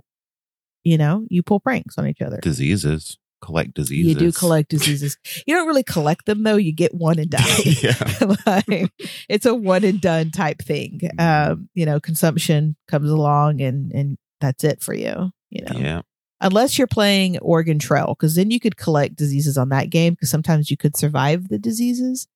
you 0.84 0.98
know, 0.98 1.26
you 1.30 1.42
pull 1.42 1.60
pranks 1.60 1.96
on 1.96 2.06
each 2.06 2.20
other. 2.20 2.38
Diseases. 2.42 3.18
Collect 3.46 3.74
diseases. 3.74 4.08
You 4.12 4.18
do 4.18 4.32
collect 4.32 4.70
diseases. 4.70 5.16
You 5.46 5.54
don't 5.54 5.68
really 5.68 5.84
collect 5.84 6.26
them 6.26 6.42
though. 6.42 6.56
You 6.56 6.72
get 6.72 6.92
one 6.92 7.20
and 7.20 7.30
die. 7.30 7.38
like, 8.46 8.90
it's 9.28 9.46
a 9.46 9.54
one 9.54 9.84
and 9.84 10.00
done 10.00 10.32
type 10.32 10.58
thing. 10.58 11.00
Um, 11.16 11.68
you 11.72 11.86
know, 11.86 12.00
consumption 12.00 12.74
comes 12.88 13.08
along 13.08 13.60
and 13.60 13.92
and 13.92 14.18
that's 14.40 14.64
it 14.64 14.82
for 14.82 14.94
you. 14.94 15.30
You 15.50 15.64
know, 15.64 15.78
Yeah. 15.78 16.02
unless 16.40 16.76
you're 16.76 16.88
playing 16.88 17.38
Oregon 17.38 17.78
Trail, 17.78 18.08
because 18.18 18.34
then 18.34 18.50
you 18.50 18.58
could 18.58 18.76
collect 18.76 19.14
diseases 19.14 19.56
on 19.56 19.68
that 19.68 19.90
game. 19.90 20.14
Because 20.14 20.28
sometimes 20.28 20.68
you 20.68 20.76
could 20.76 20.96
survive 20.96 21.48
the 21.48 21.58
diseases. 21.58 22.26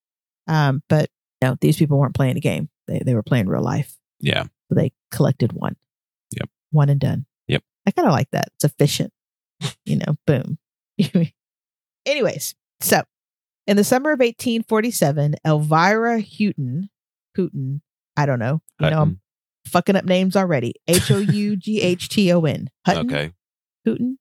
Um, 0.47 0.83
but 0.89 1.11
no, 1.43 1.57
these 1.61 1.77
people 1.77 1.99
weren't 1.99 2.15
playing 2.15 2.37
a 2.37 2.41
game. 2.41 2.69
They 2.87 3.01
they 3.05 3.15
were 3.17 3.25
playing 3.25 3.49
real 3.49 3.63
life. 3.65 3.97
Yeah. 4.21 4.45
So 4.69 4.77
they 4.77 4.93
collected 5.11 5.53
one. 5.55 5.75
Yep. 6.39 6.49
One 6.71 6.89
and 6.89 7.01
done. 7.01 7.27
Yep. 7.49 7.65
I 7.85 7.91
kind 7.91 8.07
of 8.07 8.13
like 8.13 8.31
that. 8.31 8.49
It's 8.55 8.65
efficient. 8.65 9.13
you 9.85 9.97
know, 9.97 10.15
boom. 10.27 10.59
Anyways, 12.07 12.55
so 12.81 13.03
in 13.67 13.77
the 13.77 13.85
summer 13.85 14.11
of 14.11 14.21
1847, 14.21 15.35
Elvira 15.47 16.21
Houghton, 16.21 16.91
Houghton, 17.37 17.83
I 18.17 18.27
don't 18.27 18.39
know. 18.39 18.61
You 18.81 18.91
know, 18.91 19.03
I'm 19.03 19.21
fucking 19.67 19.97
up 19.97 20.05
names 20.05 20.37
already. 20.37 20.75
H 20.89 21.11
O 21.11 21.19
U 21.19 21.57
G 21.57 21.81
H 21.81 22.09
T 22.09 22.33
O 22.33 22.45
N. 22.45 22.71
Hutton? 22.87 23.07
Okay. 23.07 23.33
Houghton? 23.87 24.19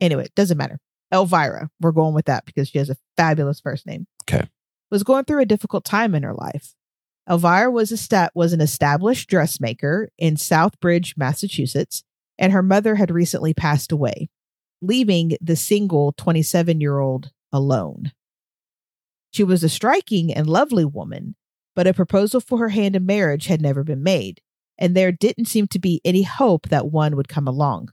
Anyway, 0.00 0.28
doesn't 0.34 0.58
matter. 0.58 0.78
Elvira, 1.12 1.68
we're 1.80 1.92
going 1.92 2.14
with 2.14 2.26
that 2.26 2.44
because 2.44 2.68
she 2.68 2.78
has 2.78 2.90
a 2.90 2.96
fabulous 3.16 3.60
first 3.60 3.86
name. 3.86 4.06
Okay. 4.28 4.48
Was 4.90 5.02
going 5.02 5.24
through 5.24 5.40
a 5.40 5.46
difficult 5.46 5.84
time 5.84 6.14
in 6.14 6.22
her 6.22 6.34
life. 6.34 6.74
Elvira 7.28 7.70
was 7.70 7.92
a 7.92 8.30
was 8.34 8.52
an 8.52 8.60
established 8.60 9.28
dressmaker 9.28 10.10
in 10.18 10.34
Southbridge, 10.34 11.16
Massachusetts, 11.16 12.02
and 12.38 12.52
her 12.52 12.62
mother 12.62 12.96
had 12.96 13.10
recently 13.10 13.54
passed 13.54 13.92
away, 13.92 14.28
leaving 14.82 15.36
the 15.40 15.56
single 15.56 16.12
27-year-old 16.14 17.30
alone. 17.52 18.12
She 19.30 19.44
was 19.44 19.64
a 19.64 19.68
striking 19.68 20.32
and 20.32 20.46
lovely 20.46 20.84
woman, 20.84 21.36
but 21.74 21.86
a 21.86 21.94
proposal 21.94 22.40
for 22.40 22.58
her 22.58 22.68
hand 22.68 22.96
in 22.96 23.06
marriage 23.06 23.46
had 23.46 23.62
never 23.62 23.84
been 23.84 24.02
made, 24.02 24.42
and 24.76 24.94
there 24.94 25.12
didn't 25.12 25.46
seem 25.46 25.68
to 25.68 25.78
be 25.78 26.02
any 26.04 26.22
hope 26.22 26.68
that 26.68 26.90
one 26.90 27.16
would 27.16 27.28
come 27.28 27.48
along. 27.48 27.90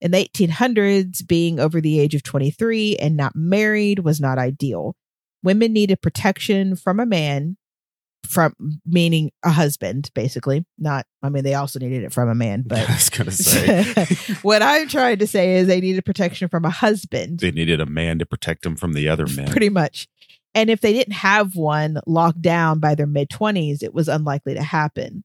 In 0.00 0.12
the 0.12 0.28
1800s, 0.28 1.26
being 1.26 1.60
over 1.60 1.80
the 1.80 2.00
age 2.00 2.14
of 2.14 2.22
23 2.22 2.96
and 2.96 3.16
not 3.16 3.36
married 3.36 4.00
was 4.00 4.20
not 4.20 4.38
ideal. 4.38 4.96
Women 5.42 5.72
needed 5.72 6.00
protection 6.00 6.74
from 6.74 6.98
a 6.98 7.06
man, 7.06 7.56
from 8.26 8.54
meaning 8.86 9.30
a 9.44 9.50
husband, 9.50 10.10
basically. 10.14 10.64
Not, 10.78 11.06
I 11.22 11.28
mean, 11.28 11.44
they 11.44 11.54
also 11.54 11.78
needed 11.78 12.04
it 12.04 12.12
from 12.12 12.28
a 12.28 12.34
man, 12.34 12.64
I 12.70 12.74
but 12.74 12.88
was 12.88 13.10
gonna 13.10 13.30
say 13.30 14.04
what 14.42 14.62
I'm 14.62 14.88
trying 14.88 15.18
to 15.18 15.26
say 15.26 15.56
is 15.56 15.66
they 15.66 15.80
needed 15.80 16.04
protection 16.04 16.48
from 16.48 16.64
a 16.64 16.70
husband, 16.70 17.40
they 17.40 17.50
needed 17.50 17.80
a 17.80 17.86
man 17.86 18.18
to 18.18 18.26
protect 18.26 18.62
them 18.62 18.76
from 18.76 18.92
the 18.92 19.08
other 19.08 19.26
men. 19.36 19.50
pretty 19.50 19.68
much. 19.68 20.08
And 20.54 20.68
if 20.68 20.80
they 20.80 20.92
didn't 20.92 21.14
have 21.14 21.54
one 21.54 22.00
locked 22.06 22.42
down 22.42 22.80
by 22.80 22.94
their 22.96 23.06
mid 23.06 23.28
20s, 23.30 23.82
it 23.82 23.94
was 23.94 24.08
unlikely 24.08 24.54
to 24.54 24.62
happen. 24.62 25.22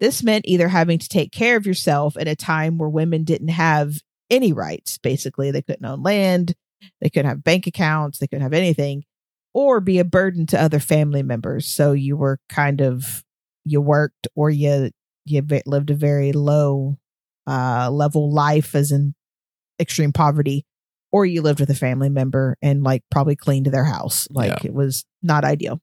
This 0.00 0.22
meant 0.22 0.44
either 0.46 0.68
having 0.68 0.98
to 0.98 1.08
take 1.08 1.32
care 1.32 1.56
of 1.56 1.66
yourself 1.66 2.16
at 2.18 2.28
a 2.28 2.36
time 2.36 2.76
where 2.76 2.88
women 2.88 3.24
didn't 3.24 3.48
have 3.48 3.94
any 4.28 4.52
rights. 4.52 4.98
Basically, 4.98 5.50
they 5.50 5.62
couldn't 5.62 5.84
own 5.86 6.02
land, 6.02 6.54
they 7.00 7.08
couldn't 7.08 7.28
have 7.28 7.42
bank 7.44 7.66
accounts, 7.66 8.18
they 8.18 8.26
couldn't 8.26 8.42
have 8.42 8.52
anything, 8.52 9.04
or 9.56 9.80
be 9.80 9.98
a 9.98 10.04
burden 10.04 10.44
to 10.44 10.60
other 10.60 10.78
family 10.78 11.22
members. 11.22 11.66
So 11.66 11.92
you 11.92 12.14
were 12.14 12.38
kind 12.50 12.82
of 12.82 13.24
you 13.64 13.80
worked 13.80 14.28
or 14.36 14.50
you 14.50 14.90
you 15.24 15.42
lived 15.64 15.88
a 15.88 15.94
very 15.94 16.32
low 16.32 16.98
uh 17.46 17.88
level 17.90 18.30
life 18.34 18.74
as 18.74 18.92
in 18.92 19.14
extreme 19.80 20.12
poverty 20.12 20.66
or 21.10 21.24
you 21.24 21.40
lived 21.40 21.58
with 21.60 21.70
a 21.70 21.74
family 21.74 22.10
member 22.10 22.58
and 22.60 22.82
like 22.82 23.02
probably 23.10 23.34
cleaned 23.34 23.64
their 23.66 23.84
house 23.84 24.28
like 24.30 24.50
Yeah. 24.62 24.66
it 24.66 24.74
was 24.74 25.06
not 25.22 25.42
ideal 25.44 25.80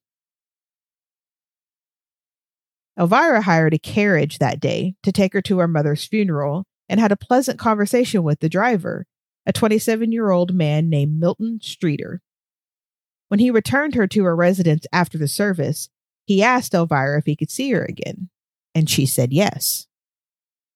elvira 3.00 3.42
hired 3.42 3.74
a 3.74 3.80
carriage 3.80 4.38
that 4.38 4.60
day 4.60 4.94
to 5.03 5.12
take 5.12 5.34
her 5.34 5.42
to 5.42 5.58
her 5.60 5.68
mother's 5.68 6.06
funeral 6.06 6.65
and 6.88 7.00
had 7.00 7.12
a 7.12 7.18
pleasant 7.18 7.58
conversation 7.60 8.22
with 8.24 8.39
the 8.39 8.50
driver 8.50 9.06
a 9.46 9.51
27 9.53 10.12
year 10.12 10.30
old 10.32 10.53
man 10.53 10.89
named 10.89 11.20
milton 11.20 11.60
streeter 11.62 12.22
when 13.34 13.40
he 13.40 13.50
returned 13.50 13.96
her 13.96 14.06
to 14.06 14.24
her 14.25 14.36
residence 14.36 14.86
after 14.94 15.18
the 15.18 15.28
service 15.28 15.90
he 16.25 16.44
asked 16.44 16.75
elvira 16.75 17.18
if 17.18 17.25
he 17.25 17.36
could 17.36 17.50
see 17.50 17.72
her 17.72 17.84
again 17.84 18.30
and 18.75 18.88
she 18.88 19.08
said 19.08 19.34
yes. 19.34 19.88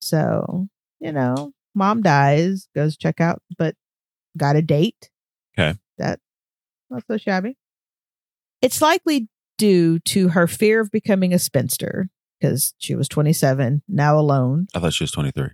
So 0.02 0.68
you 1.00 1.12
know 1.12 1.52
mom 1.76 2.02
dies 2.02 2.68
goes 2.74 2.98
check 2.98 3.22
out 3.22 3.44
but 3.60 3.76
got 4.36 4.56
a 4.56 4.64
date. 4.64 5.12
Okay. 5.54 5.78
that 6.00 6.20
not 6.90 7.04
so 7.08 7.18
shabby. 7.18 7.56
It's 8.64 8.82
likely 8.82 9.28
due 9.60 10.00
to 10.00 10.30
her 10.30 10.48
fear 10.48 10.82
of 10.82 10.90
becoming 10.90 11.36
a 11.36 11.40
spinster 11.40 12.10
because 12.42 12.74
she 12.80 12.96
was 12.96 13.08
27 13.08 13.84
now 13.88 14.18
alone. 14.18 14.66
I 14.74 14.80
thought 14.80 14.94
she 14.94 15.04
was 15.04 15.12
23. 15.12 15.50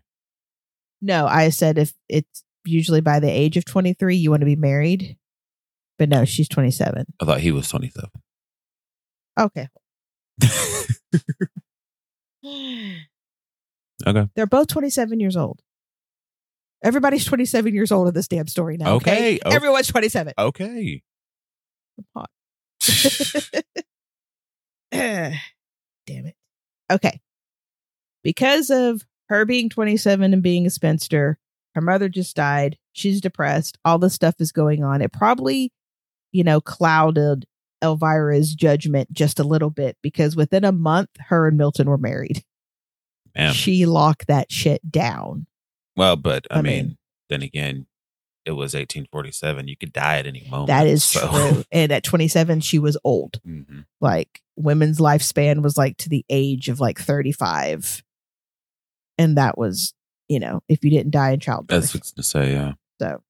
no 1.01 1.27
i 1.27 1.49
said 1.49 1.77
if 1.77 1.91
it's 2.07 2.45
usually 2.63 3.01
by 3.01 3.19
the 3.19 3.29
age 3.29 3.57
of 3.57 3.65
23 3.65 4.15
you 4.15 4.29
want 4.29 4.39
to 4.39 4.45
be 4.45 4.55
married 4.55 5.17
but 5.99 6.09
no 6.09 6.25
she's 6.25 6.47
27 6.49 7.05
I 7.21 7.25
thought 7.25 7.39
he 7.41 7.51
was 7.51 7.67
27. 7.69 8.09
okay 9.39 9.67
Okay. 14.05 14.27
they're 14.35 14.45
both 14.47 14.67
27 14.67 15.19
years 15.19 15.37
old 15.37 15.59
everybody's 16.83 17.23
27 17.25 17.73
years 17.73 17.91
old 17.91 18.07
in 18.09 18.13
this 18.13 18.27
damn 18.27 18.47
story 18.47 18.75
now 18.77 18.95
okay, 18.95 19.11
Okay, 19.35 19.39
oh. 19.45 19.51
everyone's 19.51 19.87
27 19.87 20.33
Okay. 20.37 21.01
hot. 22.15 22.29
Damn 24.91 25.33
it. 26.07 26.35
Okay. 26.91 27.21
Because 28.23 28.69
of 28.69 29.03
her 29.29 29.45
being 29.45 29.69
27 29.69 30.33
and 30.33 30.43
being 30.43 30.65
a 30.67 30.69
spinster, 30.69 31.37
her 31.75 31.81
mother 31.81 32.09
just 32.09 32.35
died. 32.35 32.77
She's 32.93 33.21
depressed. 33.21 33.77
All 33.85 33.97
this 33.97 34.13
stuff 34.13 34.35
is 34.39 34.51
going 34.51 34.83
on. 34.83 35.01
It 35.01 35.11
probably, 35.13 35.71
you 36.33 36.43
know, 36.43 36.59
clouded 36.59 37.45
Elvira's 37.81 38.53
judgment 38.53 39.11
just 39.13 39.39
a 39.39 39.43
little 39.45 39.69
bit 39.69 39.95
because 40.01 40.35
within 40.35 40.65
a 40.65 40.71
month, 40.73 41.09
her 41.29 41.47
and 41.47 41.57
Milton 41.57 41.89
were 41.89 41.97
married. 41.97 42.43
Man. 43.35 43.53
She 43.53 43.85
locked 43.85 44.27
that 44.27 44.51
shit 44.51 44.91
down. 44.91 45.47
Well, 45.95 46.15
but 46.17 46.45
I, 46.51 46.59
I 46.59 46.61
mean, 46.61 46.73
mean- 46.85 46.97
then 47.29 47.41
again, 47.41 47.87
it 48.45 48.51
was 48.51 48.73
1847. 48.73 49.67
You 49.69 49.77
could 49.77 49.93
die 49.93 50.17
at 50.19 50.27
any 50.27 50.45
moment. 50.51 50.67
That 50.67 50.85
is 50.87 51.03
so- 51.03 51.27
true. 51.29 51.63
And 51.71 51.91
at 51.93 52.03
27, 52.03 52.59
she 52.59 52.77
was 52.79 52.97
old. 53.03 53.39
Mhm. 53.47 53.85
like 54.01 54.41
women's 54.55 54.99
lifespan 54.99 55.63
was 55.63 55.77
like 55.77 55.97
to 55.97 56.09
the 56.09 56.23
age 56.29 56.69
of 56.69 56.79
like 56.79 56.99
35 56.99 58.03
and 59.17 59.35
that 59.37 59.57
was 59.57 59.93
you 60.29 60.39
know 60.39 60.61
if 60.69 60.83
you 60.83 60.91
didn't 60.91 61.09
die 61.11 61.31
in 61.31 61.39
childbirth. 61.39 61.69
That's 61.81 61.91
childbirth 61.93 62.01
what's 62.01 62.11
to 62.11 62.23
say. 62.23 62.51
Yeah. 62.53 62.73
so 63.01 63.23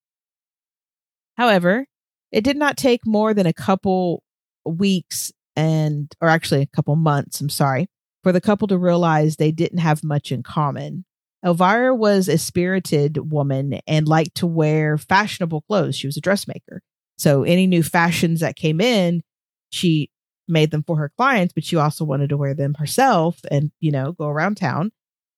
however 1.37 1.85
it 2.33 2.43
did 2.43 2.57
not 2.57 2.77
take 2.77 3.05
more 3.05 3.33
than 3.33 3.45
a 3.45 3.53
couple 3.53 4.23
weeks 4.65 5.31
and 5.55 6.13
or 6.19 6.27
actually 6.27 6.61
a 6.61 6.75
couple 6.75 6.95
months 6.95 7.39
i'm 7.39 7.49
sorry 7.49 7.87
for 8.23 8.31
the 8.31 8.41
couple 8.41 8.67
to 8.67 8.77
realize 8.77 9.35
they 9.35 9.51
didn't 9.51 9.79
have 9.79 10.03
much 10.03 10.31
in 10.31 10.43
common 10.43 11.05
elvira 11.45 11.95
was 11.95 12.27
a 12.27 12.37
spirited 12.37 13.31
woman 13.31 13.79
and 13.87 14.07
liked 14.07 14.35
to 14.35 14.47
wear 14.47 14.97
fashionable 14.97 15.61
clothes 15.61 15.95
she 15.95 16.07
was 16.07 16.17
a 16.17 16.21
dressmaker 16.21 16.81
so 17.17 17.43
any 17.43 17.67
new 17.67 17.83
fashions 17.83 18.39
that 18.39 18.55
came 18.55 18.81
in 18.81 19.21
she 19.69 20.09
made 20.47 20.71
them 20.71 20.83
for 20.83 20.97
her 20.97 21.11
clients, 21.17 21.53
but 21.53 21.63
she 21.63 21.75
also 21.75 22.05
wanted 22.05 22.29
to 22.29 22.37
wear 22.37 22.53
them 22.53 22.75
herself 22.75 23.39
and, 23.49 23.71
you 23.79 23.91
know, 23.91 24.11
go 24.13 24.27
around 24.27 24.55
town. 24.55 24.91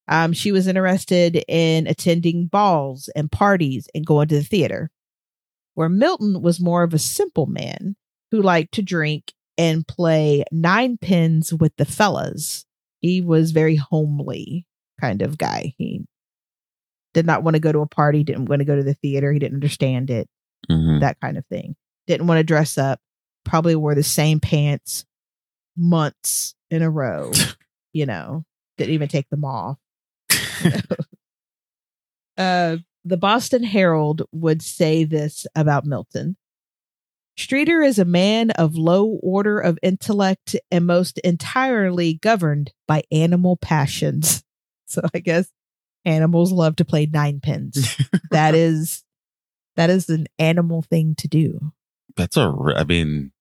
Um, 0.08 0.34
she 0.34 0.52
was 0.52 0.68
interested 0.68 1.44
in 1.48 1.88
attending 1.88 2.48
balls 2.48 3.10
and 3.16 3.32
parties 3.32 3.88
and 3.96 4.06
going 4.06 4.28
to 4.28 4.36
the 4.36 4.44
theater. 4.44 4.92
Where 5.76 5.90
Milton 5.90 6.42
was 6.42 6.60
more 6.60 6.84
of 6.84 6.94
a 6.94 7.00
simple 7.00 7.46
man 7.46 7.96
who 8.32 8.42
liked 8.42 8.74
to 8.74 8.82
drink 8.82 9.34
and 9.58 9.88
play 9.88 10.44
nine 10.52 10.98
pins 10.98 11.54
with 11.54 11.74
the 11.78 11.86
fellas. 11.86 12.66
He 13.02 13.22
was 13.22 13.52
very 13.52 13.76
homely 13.76 14.66
kind 15.00 15.22
of 15.22 15.38
guy. 15.38 15.74
He 15.78 16.06
did 17.14 17.26
not 17.26 17.44
want 17.44 17.56
to 17.56 17.62
go 17.62 17.72
to 17.72 17.80
a 17.80 17.88
party, 17.88 18.24
didn't 18.24 18.46
want 18.46 18.60
to 18.60 18.66
go 18.66 18.76
to 18.76 18.84
the 18.84 18.94
theater, 18.96 19.32
he 19.32 19.40
didn't 19.40 19.56
understand 19.56 20.10
it 20.10 20.28
Mhm. 20.70 21.00
that 21.02 21.20
kind 21.22 21.38
of 21.38 21.46
thing. 21.46 21.76
Didn't 22.08 22.28
want 22.28 22.40
to 22.40 22.44
dress 22.44 22.78
up. 22.78 23.00
Probably 23.44 23.76
wore 23.76 23.96
the 23.96 24.04
same 24.04 24.40
pants 24.40 25.06
months 25.78 26.56
in 26.72 26.82
a 26.82 26.90
row. 26.90 27.32
you 27.94 28.06
know, 28.06 28.44
didn't 28.78 28.94
even 28.94 29.08
take 29.08 29.30
them 29.30 29.46
off. 29.46 29.78
uh, 32.38 32.78
the 33.06 33.18
Boston 33.18 33.64
Herald 33.64 34.24
would 34.32 34.62
say 34.62 35.04
this 35.04 35.46
about 35.56 35.86
Milton. 35.86 36.36
Streeter 37.38 37.82
is 37.82 38.00
a 38.00 38.06
man 38.06 38.50
of 38.52 38.76
low 38.76 39.20
order 39.22 39.60
of 39.60 39.78
intellect 39.84 40.56
and 40.72 40.88
most 40.88 41.18
entirely 41.20 42.16
governed 42.16 42.72
by 42.88 43.04
animal 43.12 43.58
passions. 43.58 44.44
So 44.88 45.02
I 45.16 45.20
guess 45.20 45.50
animals 46.06 46.52
love 46.52 46.76
to 46.76 46.86
play 46.86 47.08
nine 47.08 47.40
pins. 47.42 47.98
that 48.32 48.54
is 48.54 49.04
that 49.76 49.90
is 49.90 50.10
an 50.10 50.28
animal 50.38 50.84
thing 50.84 51.16
to 51.16 51.28
do. 51.28 51.74
That's 52.16 52.38
a 52.38 52.54
I 52.78 52.84
mean, 52.84 53.32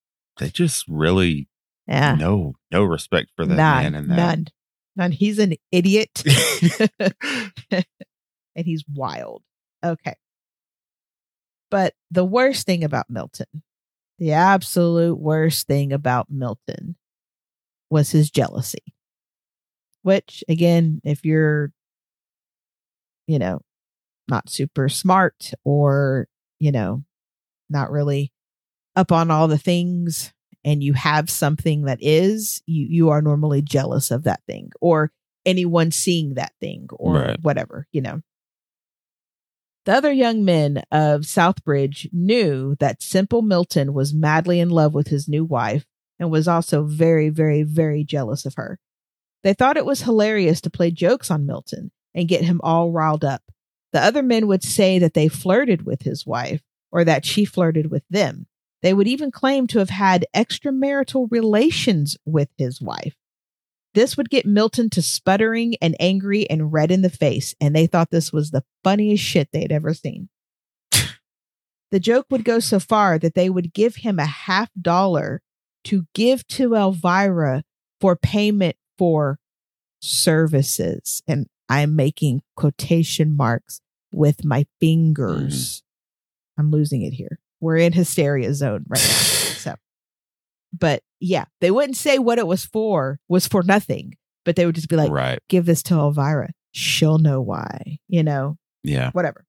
they 0.40 0.48
just 0.48 0.86
really 0.88 1.48
Yeah. 1.86 2.14
no 2.18 2.54
no 2.72 2.82
respect 2.82 3.30
for 3.36 3.44
that 3.44 3.54
none, 3.54 3.82
man 3.82 3.94
and 3.94 4.10
that. 4.10 4.16
none. 4.16 4.46
None. 4.96 5.12
He's 5.12 5.38
an 5.38 5.52
idiot 5.70 6.22
and 7.70 7.84
he's 8.64 8.84
wild. 8.92 9.42
Okay. 9.84 10.14
But 11.70 11.94
the 12.10 12.24
worst 12.24 12.66
thing 12.66 12.84
about 12.84 13.10
Milton, 13.10 13.62
the 14.18 14.32
absolute 14.32 15.18
worst 15.18 15.66
thing 15.66 15.92
about 15.92 16.30
Milton 16.30 16.96
was 17.90 18.10
his 18.10 18.30
jealousy. 18.30 18.94
Which, 20.02 20.44
again, 20.48 21.00
if 21.04 21.24
you're, 21.24 21.72
you 23.26 23.38
know, 23.38 23.60
not 24.28 24.50
super 24.50 24.88
smart 24.88 25.52
or, 25.64 26.28
you 26.58 26.72
know, 26.72 27.04
not 27.70 27.90
really 27.90 28.32
up 28.96 29.10
on 29.10 29.30
all 29.30 29.48
the 29.48 29.58
things 29.58 30.32
and 30.64 30.82
you 30.82 30.92
have 30.92 31.30
something 31.30 31.82
that 31.86 31.98
is, 32.00 32.62
you, 32.66 32.86
you 32.88 33.10
are 33.10 33.22
normally 33.22 33.62
jealous 33.62 34.10
of 34.10 34.24
that 34.24 34.42
thing 34.46 34.70
or 34.80 35.10
anyone 35.46 35.90
seeing 35.90 36.34
that 36.34 36.52
thing 36.60 36.86
or 36.92 37.14
Right. 37.14 37.38
whatever, 37.42 37.86
you 37.92 38.00
know. 38.00 38.20
The 39.84 39.92
other 39.92 40.12
young 40.12 40.44
men 40.44 40.82
of 40.90 41.22
Southbridge 41.22 42.08
knew 42.12 42.74
that 42.80 43.02
Simple 43.02 43.42
Milton 43.42 43.92
was 43.92 44.14
madly 44.14 44.58
in 44.58 44.70
love 44.70 44.94
with 44.94 45.08
his 45.08 45.28
new 45.28 45.44
wife 45.44 45.84
and 46.18 46.30
was 46.30 46.48
also 46.48 46.84
very, 46.84 47.28
very, 47.28 47.62
very 47.62 48.02
jealous 48.02 48.46
of 48.46 48.54
her. 48.54 48.78
They 49.42 49.52
thought 49.52 49.76
it 49.76 49.84
was 49.84 50.02
hilarious 50.02 50.62
to 50.62 50.70
play 50.70 50.90
jokes 50.90 51.30
on 51.30 51.44
Milton 51.44 51.90
and 52.14 52.28
get 52.28 52.44
him 52.44 52.62
all 52.64 52.92
riled 52.92 53.24
up. 53.24 53.42
The 53.92 54.00
other 54.00 54.22
men 54.22 54.46
would 54.46 54.62
say 54.62 54.98
that 55.00 55.12
they 55.12 55.28
flirted 55.28 55.84
with 55.84 56.02
his 56.02 56.24
wife 56.26 56.62
or 56.90 57.04
that 57.04 57.26
she 57.26 57.44
flirted 57.44 57.90
with 57.90 58.04
them. 58.08 58.46
They 58.80 58.94
would 58.94 59.08
even 59.08 59.30
claim 59.30 59.66
to 59.68 59.80
have 59.80 59.90
had 59.90 60.26
extramarital 60.34 61.28
relations 61.30 62.16
with 62.24 62.48
his 62.56 62.80
wife. 62.80 63.14
This 63.94 64.16
would 64.16 64.28
get 64.28 64.44
Milton 64.44 64.90
to 64.90 65.02
sputtering 65.02 65.76
and 65.80 65.96
angry 66.00 66.50
and 66.50 66.72
red 66.72 66.90
in 66.90 67.02
the 67.02 67.10
face, 67.10 67.54
and 67.60 67.74
they 67.74 67.86
thought 67.86 68.10
this 68.10 68.32
was 68.32 68.50
the 68.50 68.64
funniest 68.82 69.22
shit 69.22 69.48
they'd 69.52 69.72
ever 69.72 69.94
seen. 69.94 70.28
the 71.90 72.00
joke 72.00 72.26
would 72.30 72.44
go 72.44 72.58
so 72.58 72.80
far 72.80 73.18
that 73.18 73.34
they 73.34 73.48
would 73.48 73.72
give 73.72 73.96
him 73.96 74.18
a 74.18 74.26
half 74.26 74.68
dollar 74.80 75.42
to 75.84 76.06
give 76.12 76.46
to 76.48 76.74
Elvira 76.74 77.62
for 78.00 78.16
payment 78.16 78.76
for 78.98 79.38
services. 80.00 81.22
And 81.28 81.46
I'm 81.68 81.94
making 81.94 82.42
quotation 82.56 83.36
marks 83.36 83.80
with 84.12 84.44
my 84.44 84.66
fingers. 84.80 85.82
Mm-hmm. 86.56 86.60
I'm 86.60 86.70
losing 86.70 87.02
it 87.02 87.12
here. 87.12 87.38
We're 87.60 87.78
in 87.78 87.92
hysteria 87.92 88.52
zone 88.54 88.84
right 88.88 89.00
now. 89.00 89.40
but 90.78 91.02
yeah, 91.20 91.44
they 91.60 91.70
wouldn't 91.70 91.96
say 91.96 92.18
what 92.18 92.38
it 92.38 92.46
was 92.46 92.64
for, 92.64 93.18
was 93.28 93.46
for 93.46 93.62
nothing, 93.62 94.14
but 94.44 94.56
they 94.56 94.66
would 94.66 94.74
just 94.74 94.88
be 94.88 94.96
like, 94.96 95.10
right. 95.10 95.38
give 95.48 95.66
this 95.66 95.82
to 95.84 95.94
Elvira. 95.94 96.50
She'll 96.72 97.18
know 97.18 97.40
why, 97.40 97.98
you 98.08 98.22
know, 98.22 98.56
Yeah. 98.82 99.10
whatever. 99.12 99.44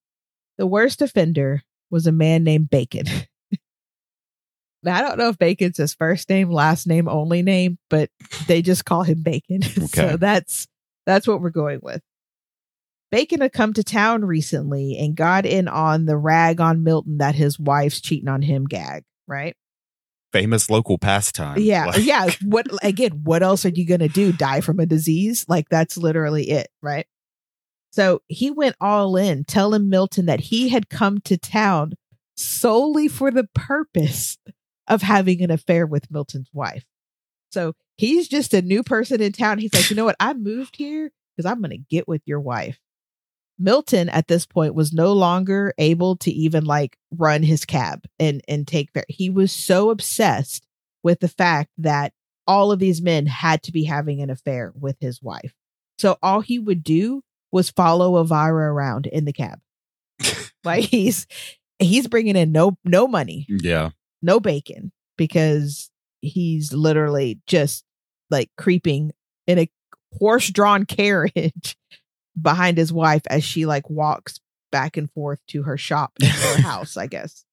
The 0.57 0.67
worst 0.67 1.01
offender 1.01 1.63
was 1.89 2.07
a 2.07 2.11
man 2.11 2.43
named 2.43 2.69
Bacon. 2.69 3.05
now, 4.83 4.95
I 4.97 5.01
don't 5.01 5.17
know 5.17 5.29
if 5.29 5.37
Bacon's 5.37 5.77
his 5.77 5.93
first 5.93 6.29
name, 6.29 6.49
last 6.51 6.87
name, 6.87 7.07
only 7.09 7.41
name, 7.41 7.77
but 7.89 8.09
they 8.47 8.61
just 8.61 8.85
call 8.85 9.03
him 9.03 9.23
Bacon. 9.23 9.61
Okay. 9.77 9.87
so 10.11 10.17
that's 10.17 10.67
that's 11.05 11.27
what 11.27 11.41
we're 11.41 11.49
going 11.49 11.79
with. 11.81 12.01
Bacon 13.11 13.41
had 13.41 13.53
come 13.53 13.73
to 13.73 13.83
town 13.83 14.25
recently 14.25 14.97
and 14.97 15.15
got 15.15 15.45
in 15.45 15.67
on 15.67 16.05
the 16.05 16.17
rag 16.17 16.59
on 16.59 16.83
Milton 16.83 17.19
that 17.19 17.35
his 17.35 17.59
wife's 17.59 18.01
cheating 18.01 18.27
on 18.27 18.41
him 18.41 18.65
gag, 18.65 19.03
right? 19.27 19.55
Famous 20.41 20.69
local 20.69 20.97
pastime. 20.97 21.59
Yeah, 21.59 21.85
Like- 21.85 22.03
yeah. 22.03 22.27
What 22.43 22.67
again? 22.83 23.21
What 23.23 23.41
else 23.41 23.65
are 23.65 23.69
you 23.69 23.85
gonna 23.87 24.09
do? 24.09 24.31
Die 24.33 24.61
from 24.61 24.79
a 24.79 24.85
disease? 24.85 25.45
Like 25.47 25.69
that's 25.69 25.95
literally 25.97 26.49
it, 26.49 26.67
right? 26.81 27.05
So 27.91 28.21
he 28.27 28.51
went 28.51 28.75
all 28.81 29.15
in, 29.15 29.45
telling 29.45 29.89
Milton 29.89 30.25
that 30.25 30.41
he 30.41 30.67
had 30.67 30.89
come 30.89 31.19
to 31.21 31.37
town 31.37 31.93
solely 32.35 33.07
for 33.07 33.31
the 33.31 33.47
purpose 33.55 34.37
of 34.87 35.01
having 35.01 35.41
an 35.41 35.51
affair 35.51 35.85
with 35.87 36.11
Milton's 36.11 36.49
wife. 36.51 36.85
So 37.51 37.73
he's 37.95 38.27
just 38.27 38.53
a 38.53 38.61
new 38.61 38.83
person 38.83 39.21
in 39.21 39.31
town. 39.31 39.59
He's 39.59 39.73
like, 39.73 39.89
you 39.89 39.95
know 39.95 40.03
what? 40.03 40.17
I 40.19 40.33
moved 40.33 40.75
here 40.75 41.11
because 41.37 41.49
I'm 41.49 41.61
gonna 41.61 41.77
get 41.77 42.07
with 42.07 42.21
your 42.25 42.41
wife. 42.41 42.77
Milton 43.57 44.09
at 44.09 44.27
this 44.27 44.45
point 44.45 44.75
was 44.75 44.91
no 44.93 45.13
longer 45.13 45.73
able 45.77 46.15
to 46.17 46.31
even 46.31 46.65
like 46.65 46.97
run 47.11 47.41
his 47.43 47.65
cab 47.65 48.03
and 48.19 48.41
and 48.47 48.67
take 48.67 48.91
fare. 48.91 49.05
He 49.07 49.29
was 49.29 49.51
so 49.51 49.89
obsessed 49.89 50.65
with 51.03 51.19
the 51.19 51.27
fact 51.27 51.71
that 51.77 52.13
all 52.47 52.71
of 52.71 52.79
these 52.79 53.01
men 53.01 53.25
had 53.25 53.63
to 53.63 53.71
be 53.71 53.83
having 53.85 54.21
an 54.21 54.29
affair 54.29 54.71
with 54.75 54.97
his 54.99 55.21
wife. 55.21 55.53
So 55.97 56.17
all 56.21 56.41
he 56.41 56.59
would 56.59 56.83
do 56.83 57.21
was 57.51 57.69
follow 57.69 58.17
Elvira 58.17 58.71
around 58.73 59.07
in 59.07 59.25
the 59.25 59.33
cab. 59.33 59.59
like 60.63 60.83
he's 60.83 61.25
he's 61.79 62.07
bringing 62.07 62.35
in 62.35 62.51
no 62.51 62.77
no 62.83 63.07
money, 63.07 63.45
Yeah. 63.49 63.91
no 64.21 64.39
bacon 64.39 64.91
because 65.17 65.89
he's 66.21 66.73
literally 66.73 67.39
just 67.47 67.85
like 68.29 68.49
creeping 68.57 69.11
in 69.47 69.59
a 69.59 69.69
horse-drawn 70.17 70.85
carriage 70.87 71.77
behind 72.39 72.77
his 72.77 72.91
wife 72.91 73.23
as 73.29 73.43
she 73.43 73.65
like 73.65 73.89
walks 73.89 74.39
back 74.71 74.97
and 74.97 75.11
forth 75.11 75.39
to 75.47 75.63
her 75.63 75.77
shop 75.77 76.13
and 76.21 76.29
her 76.29 76.61
house, 76.61 76.97
I 76.97 77.07
guess. 77.07 77.45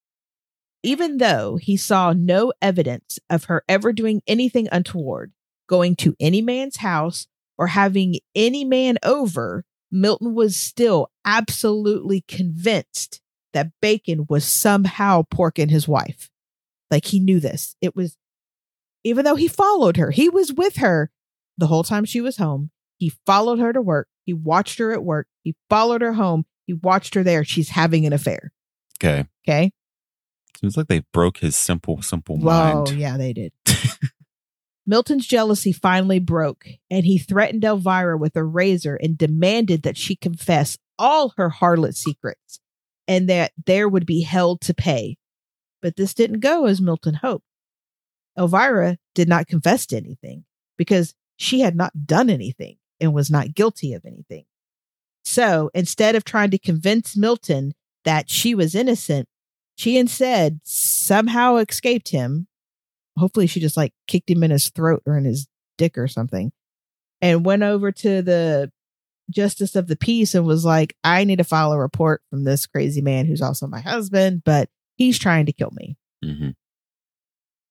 Even 0.82 1.18
though 1.18 1.56
he 1.56 1.76
saw 1.76 2.12
no 2.12 2.52
evidence 2.60 3.18
of 3.30 3.44
her 3.44 3.62
ever 3.68 3.92
doing 3.92 4.22
anything 4.26 4.68
untoward, 4.72 5.32
going 5.68 5.94
to 5.96 6.16
any 6.18 6.42
man's 6.42 6.78
house 6.78 7.28
or 7.56 7.68
having 7.68 8.16
any 8.34 8.64
man 8.64 8.98
over, 9.04 9.64
Milton 9.92 10.34
was 10.34 10.56
still 10.56 11.10
absolutely 11.24 12.24
convinced 12.26 13.20
that 13.52 13.70
Bacon 13.80 14.26
was 14.28 14.44
somehow 14.44 15.22
porking 15.32 15.70
his 15.70 15.86
wife. 15.86 16.30
Like 16.90 17.06
he 17.06 17.20
knew 17.20 17.38
this. 17.38 17.76
It 17.80 17.94
was, 17.94 18.16
even 19.04 19.24
though 19.24 19.36
he 19.36 19.48
followed 19.48 19.96
her, 19.98 20.10
he 20.10 20.28
was 20.28 20.52
with 20.52 20.76
her 20.76 21.10
the 21.58 21.68
whole 21.68 21.84
time 21.84 22.04
she 22.04 22.20
was 22.20 22.38
home. 22.38 22.70
He 23.02 23.10
followed 23.26 23.58
her 23.58 23.72
to 23.72 23.82
work. 23.82 24.06
He 24.26 24.32
watched 24.32 24.78
her 24.78 24.92
at 24.92 25.02
work. 25.02 25.26
He 25.42 25.56
followed 25.68 26.02
her 26.02 26.12
home. 26.12 26.44
He 26.68 26.72
watched 26.72 27.16
her 27.16 27.24
there. 27.24 27.42
She's 27.42 27.70
having 27.70 28.06
an 28.06 28.12
affair. 28.12 28.52
Okay. 28.96 29.26
Okay. 29.44 29.72
Seems 30.60 30.76
like 30.76 30.86
they 30.86 31.02
broke 31.12 31.38
his 31.38 31.56
simple, 31.56 32.00
simple 32.00 32.36
mind. 32.36 32.90
yeah, 32.90 33.16
they 33.16 33.32
did. 33.32 33.52
Milton's 34.86 35.26
jealousy 35.26 35.72
finally 35.72 36.20
broke, 36.20 36.64
and 36.92 37.04
he 37.04 37.18
threatened 37.18 37.64
Elvira 37.64 38.16
with 38.16 38.36
a 38.36 38.44
razor 38.44 38.94
and 38.94 39.18
demanded 39.18 39.82
that 39.82 39.96
she 39.96 40.14
confess 40.14 40.78
all 40.96 41.34
her 41.36 41.50
harlot 41.50 41.96
secrets 41.96 42.60
and 43.08 43.28
that 43.28 43.50
there 43.66 43.88
would 43.88 44.06
be 44.06 44.22
hell 44.22 44.56
to 44.58 44.72
pay. 44.72 45.16
But 45.80 45.96
this 45.96 46.14
didn't 46.14 46.38
go 46.38 46.66
as 46.66 46.80
Milton 46.80 47.14
hoped. 47.14 47.46
Elvira 48.38 48.96
did 49.16 49.28
not 49.28 49.48
confess 49.48 49.86
to 49.86 49.96
anything 49.96 50.44
because 50.78 51.16
she 51.36 51.62
had 51.62 51.74
not 51.74 52.06
done 52.06 52.30
anything 52.30 52.76
and 53.02 53.12
was 53.12 53.30
not 53.30 53.54
guilty 53.54 53.92
of 53.92 54.04
anything. 54.06 54.44
So 55.24 55.70
instead 55.74 56.14
of 56.14 56.24
trying 56.24 56.50
to 56.52 56.58
convince 56.58 57.16
Milton 57.16 57.74
that 58.04 58.30
she 58.30 58.54
was 58.54 58.74
innocent, 58.74 59.28
she 59.76 59.98
instead 59.98 60.60
somehow 60.64 61.56
escaped 61.56 62.10
him. 62.10 62.46
Hopefully, 63.18 63.46
she 63.46 63.60
just 63.60 63.76
like 63.76 63.92
kicked 64.06 64.30
him 64.30 64.42
in 64.42 64.50
his 64.50 64.70
throat 64.70 65.02
or 65.06 65.18
in 65.18 65.24
his 65.24 65.48
dick 65.76 65.98
or 65.98 66.08
something 66.08 66.52
and 67.20 67.44
went 67.44 67.62
over 67.62 67.92
to 67.92 68.22
the 68.22 68.70
justice 69.30 69.76
of 69.76 69.86
the 69.86 69.96
peace 69.96 70.34
and 70.34 70.46
was 70.46 70.64
like, 70.64 70.96
I 71.04 71.24
need 71.24 71.36
to 71.36 71.44
file 71.44 71.72
a 71.72 71.78
report 71.78 72.22
from 72.30 72.44
this 72.44 72.66
crazy 72.66 73.00
man 73.00 73.26
who's 73.26 73.42
also 73.42 73.66
my 73.66 73.80
husband, 73.80 74.42
but 74.44 74.68
he's 74.96 75.18
trying 75.18 75.46
to 75.46 75.52
kill 75.52 75.70
me. 75.72 75.96
hmm 76.24 76.50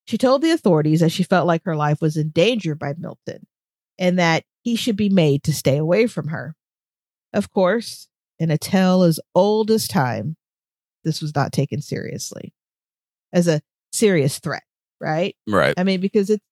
She 0.06 0.18
told 0.18 0.42
the 0.42 0.52
authorities 0.52 1.02
that 1.02 1.12
she 1.12 1.24
felt 1.24 1.48
like 1.48 1.64
her 1.66 1.76
life 1.76 2.02
was 2.02 2.18
in 2.18 2.30
danger 2.30 2.76
by 2.76 2.94
Milton 2.98 3.46
and 4.02 4.20
that 4.20 4.44
he 4.64 4.76
should 4.76 4.98
be 4.98 5.10
made 5.10 5.44
to 5.44 5.54
stay 5.54 5.78
away 5.78 6.08
from 6.08 6.28
her. 6.30 6.56
Of 7.34 7.52
course, 7.52 8.10
in 8.40 8.52
a 8.52 8.58
tale 8.58 9.04
as 9.04 9.20
old 9.34 9.72
as 9.72 9.88
time, 9.88 10.36
this 11.04 11.22
was 11.22 11.34
not 11.34 11.54
taken 11.54 11.82
seriously 11.82 12.54
as 13.32 13.48
a 13.48 13.62
serious 13.94 14.40
threat, 14.40 14.64
right? 15.00 15.36
Right. 15.48 15.74
I 15.78 15.84
mean, 15.84 16.02
because 16.02 16.30
it's 16.30 16.44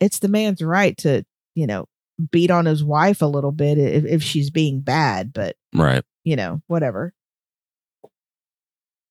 it's 0.00 0.18
the 0.20 0.28
man's 0.28 0.62
right 0.62 0.96
to, 0.98 1.24
you 1.54 1.66
know, 1.66 1.86
beat 2.30 2.50
on 2.50 2.64
his 2.66 2.82
wife 2.82 3.22
a 3.22 3.26
little 3.26 3.52
bit 3.52 3.76
if, 3.78 4.04
if 4.04 4.22
she's 4.22 4.50
being 4.50 4.80
bad, 4.80 5.32
but 5.32 5.56
Right. 5.74 6.04
you 6.22 6.36
know, 6.36 6.62
whatever. 6.68 7.12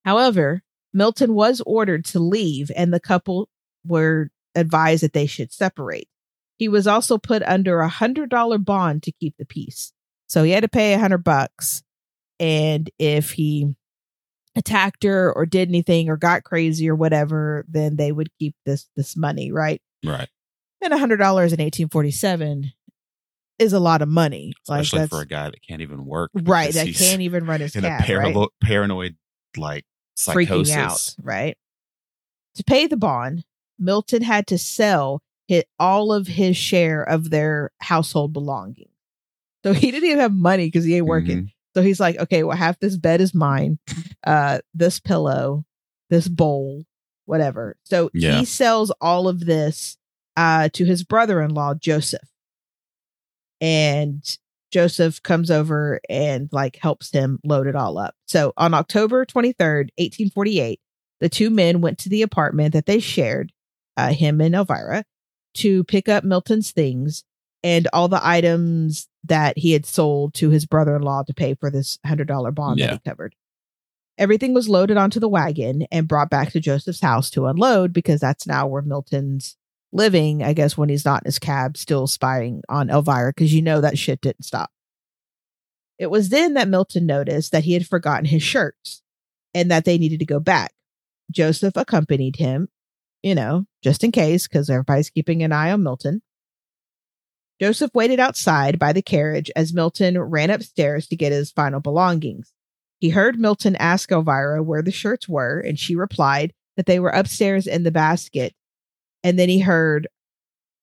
However, 0.05 0.63
Milton 0.93 1.33
was 1.33 1.61
ordered 1.65 2.05
to 2.05 2.19
leave 2.19 2.71
and 2.75 2.93
the 2.93 2.99
couple 2.99 3.49
were 3.85 4.29
advised 4.55 5.03
that 5.03 5.13
they 5.13 5.25
should 5.25 5.51
separate. 5.51 6.07
He 6.63 6.69
was 6.69 6.87
also 6.87 7.17
put 7.17 7.43
under 7.43 7.81
a 7.81 7.89
hundred 7.89 8.29
dollar 8.29 8.57
bond 8.57 9.03
to 9.03 9.11
keep 9.11 9.35
the 9.37 9.43
peace. 9.45 9.91
So 10.27 10.43
he 10.43 10.51
had 10.51 10.63
to 10.63 10.69
pay 10.69 10.93
a 10.93 10.97
hundred 10.97 11.25
bucks. 11.25 11.83
And 12.39 12.89
if 12.97 13.31
he 13.31 13.75
attacked 14.55 15.03
her 15.03 15.33
or 15.33 15.45
did 15.45 15.67
anything 15.67 16.07
or 16.07 16.15
got 16.15 16.45
crazy 16.45 16.89
or 16.89 16.95
whatever, 16.95 17.65
then 17.67 17.97
they 17.97 18.13
would 18.13 18.29
keep 18.39 18.55
this 18.65 18.87
this 18.95 19.17
money, 19.17 19.51
right? 19.51 19.81
Right. 20.05 20.29
And 20.81 20.93
a 20.93 20.97
hundred 20.97 21.17
dollars 21.17 21.51
in 21.51 21.59
eighteen 21.59 21.89
forty 21.89 22.11
seven 22.11 22.71
is 23.59 23.73
a 23.73 23.79
lot 23.81 24.01
of 24.01 24.07
money. 24.07 24.53
Especially 24.63 24.99
like 24.99 25.09
for 25.09 25.19
a 25.19 25.27
guy 25.27 25.49
that 25.49 25.61
can't 25.67 25.81
even 25.81 26.05
work. 26.05 26.31
right. 26.33 26.73
That 26.73 26.95
can't 26.95 27.23
even 27.23 27.45
run 27.45 27.59
his 27.59 27.75
in 27.75 27.81
cab. 27.81 28.09
a 28.09 28.15
right? 28.15 28.47
paranoid 28.63 29.17
like 29.57 29.83
freaking 30.17 30.73
out, 30.73 31.13
right? 31.21 31.57
To 32.55 32.63
pay 32.63 32.87
the 32.87 32.95
bond, 32.95 33.43
Milton 33.77 34.21
had 34.21 34.47
to 34.47 34.57
sell 34.57 35.21
hit 35.47 35.67
all 35.79 36.13
of 36.13 36.27
his 36.27 36.55
share 36.57 37.03
of 37.03 37.29
their 37.29 37.71
household 37.81 38.33
belongings. 38.33 38.89
So 39.65 39.73
he 39.73 39.91
didn't 39.91 40.07
even 40.09 40.19
have 40.19 40.33
money 40.33 40.67
because 40.67 40.83
he 40.85 40.95
ain't 40.95 41.05
working. 41.05 41.43
Mhm. 41.43 41.51
So 41.75 41.81
he's 41.81 41.99
like, 41.99 42.17
okay, 42.17 42.43
well, 42.43 42.55
half 42.57 42.79
this 42.79 42.97
bed 42.97 43.19
is 43.21 43.33
mine, 43.33 43.79
uh, 44.25 44.59
this 44.73 44.99
pillow, 44.99 45.65
this 46.09 46.27
bowl, 46.27 46.83
whatever. 47.25 47.77
So 47.83 48.09
Yeah. 48.13 48.39
he 48.39 48.45
sells 48.45 48.91
all 49.01 49.27
of 49.27 49.39
this 49.45 49.97
uh, 50.37 50.69
to 50.73 50.85
his 50.85 51.03
brother-in-law 51.03 51.75
Joseph, 51.75 52.29
and 53.61 54.37
Joseph 54.71 55.21
comes 55.23 55.51
over 55.51 55.99
and 56.09 56.49
like 56.51 56.77
helps 56.77 57.11
him 57.11 57.39
load 57.43 57.67
it 57.67 57.75
all 57.75 57.97
up. 57.97 58.15
So 58.27 58.53
on 58.57 58.73
October 58.73 59.25
twenty 59.25 59.51
third, 59.53 59.91
eighteen 59.97 60.29
forty 60.29 60.59
eight, 60.59 60.79
the 61.19 61.29
two 61.29 61.49
men 61.49 61.81
went 61.81 61.99
to 61.99 62.09
the 62.09 62.23
apartment 62.23 62.73
that 62.73 62.85
they 62.85 62.99
shared, 62.99 63.51
uh, 63.97 64.09
him 64.13 64.41
and 64.41 64.55
Elvira, 64.55 65.05
to 65.55 65.83
pick 65.85 66.09
up 66.09 66.23
Milton's 66.23 66.71
things 66.71 67.23
and 67.63 67.87
all 67.93 68.07
the 68.07 68.25
items 68.25 69.07
that 69.23 69.57
he 69.57 69.71
had 69.71 69.85
sold 69.85 70.33
to 70.35 70.49
his 70.49 70.65
brother-in-law 70.65 71.23
to 71.23 71.33
pay 71.33 71.53
for 71.53 71.69
this 71.69 71.99
hundred 72.05 72.27
dollar 72.27 72.51
bond 72.51 72.79
that 72.79 72.93
he 73.03 73.09
covered. 73.09 73.35
Everything 74.17 74.53
was 74.53 74.69
loaded 74.69 74.97
onto 74.97 75.19
the 75.19 75.29
wagon 75.29 75.87
and 75.91 76.07
brought 76.07 76.29
back 76.29 76.51
to 76.51 76.59
Joseph's 76.59 77.01
house 77.01 77.29
to 77.31 77.47
unload 77.47 77.93
because 77.93 78.19
that's 78.19 78.45
now 78.45 78.67
where 78.67 78.81
Milton's 78.83 79.57
living, 79.91 80.43
I 80.43 80.53
guess, 80.53 80.77
when 80.77 80.89
he's 80.89 81.05
not 81.05 81.23
in 81.23 81.25
his 81.25 81.39
cab, 81.39 81.77
still 81.77 82.05
spying 82.07 82.61
on 82.69 82.89
Elvira, 82.89 83.31
because 83.31 83.53
you 83.53 83.61
know 83.61 83.81
that 83.81 83.97
shit 83.97 84.21
didn't 84.21 84.43
stop. 84.43 84.71
It 85.97 86.11
was 86.11 86.29
then 86.29 86.55
that 86.55 86.67
Milton 86.67 87.05
noticed 87.05 87.51
that 87.51 87.63
he 87.63 87.73
had 87.73 87.87
forgotten 87.87 88.25
his 88.25 88.43
shirts 88.43 89.01
and 89.53 89.71
that 89.71 89.85
they 89.85 89.97
needed 89.97 90.19
to 90.19 90.25
go 90.25 90.39
back. 90.39 90.73
Joseph 91.31 91.77
accompanied 91.77 92.35
him, 92.35 92.69
you 93.23 93.33
know, 93.33 93.65
just 93.83 94.03
in 94.03 94.11
case, 94.11 94.47
because 94.47 94.69
everybody's 94.69 95.09
keeping 95.09 95.41
an 95.41 95.51
eye 95.51 95.71
on 95.71 95.81
Milton. 95.81 96.21
Joseph 97.59 97.91
waited 97.93 98.19
outside 98.19 98.77
by 98.79 98.93
the 98.93 99.01
carriage 99.01 99.49
as 99.55 99.73
Milton 99.73 100.19
ran 100.19 100.49
upstairs 100.49 101.07
to 101.07 101.15
get 101.15 101.31
his 101.31 101.51
final 101.51 101.79
belongings. 101.79 102.51
He 102.99 103.09
heard 103.09 103.39
Milton 103.39 103.75
ask 103.77 104.11
Elvira 104.11 104.61
where 104.63 104.81
the 104.81 104.91
shirts 104.91 105.27
were, 105.29 105.59
and 105.59 105.79
she 105.79 105.95
replied 105.95 106.53
that 106.77 106.85
they 106.85 106.99
were 106.99 107.09
upstairs 107.09 107.67
in 107.67 107.83
the 107.83 107.91
basket. 107.91 108.53
And 109.23 109.37
then 109.39 109.49
he 109.49 109.59
heard 109.59 110.07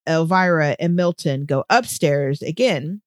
Elvira 0.08 0.76
and 0.78 0.96
Milton 0.96 1.44
go 1.44 1.64
upstairs 1.68 2.40
again 2.42 3.02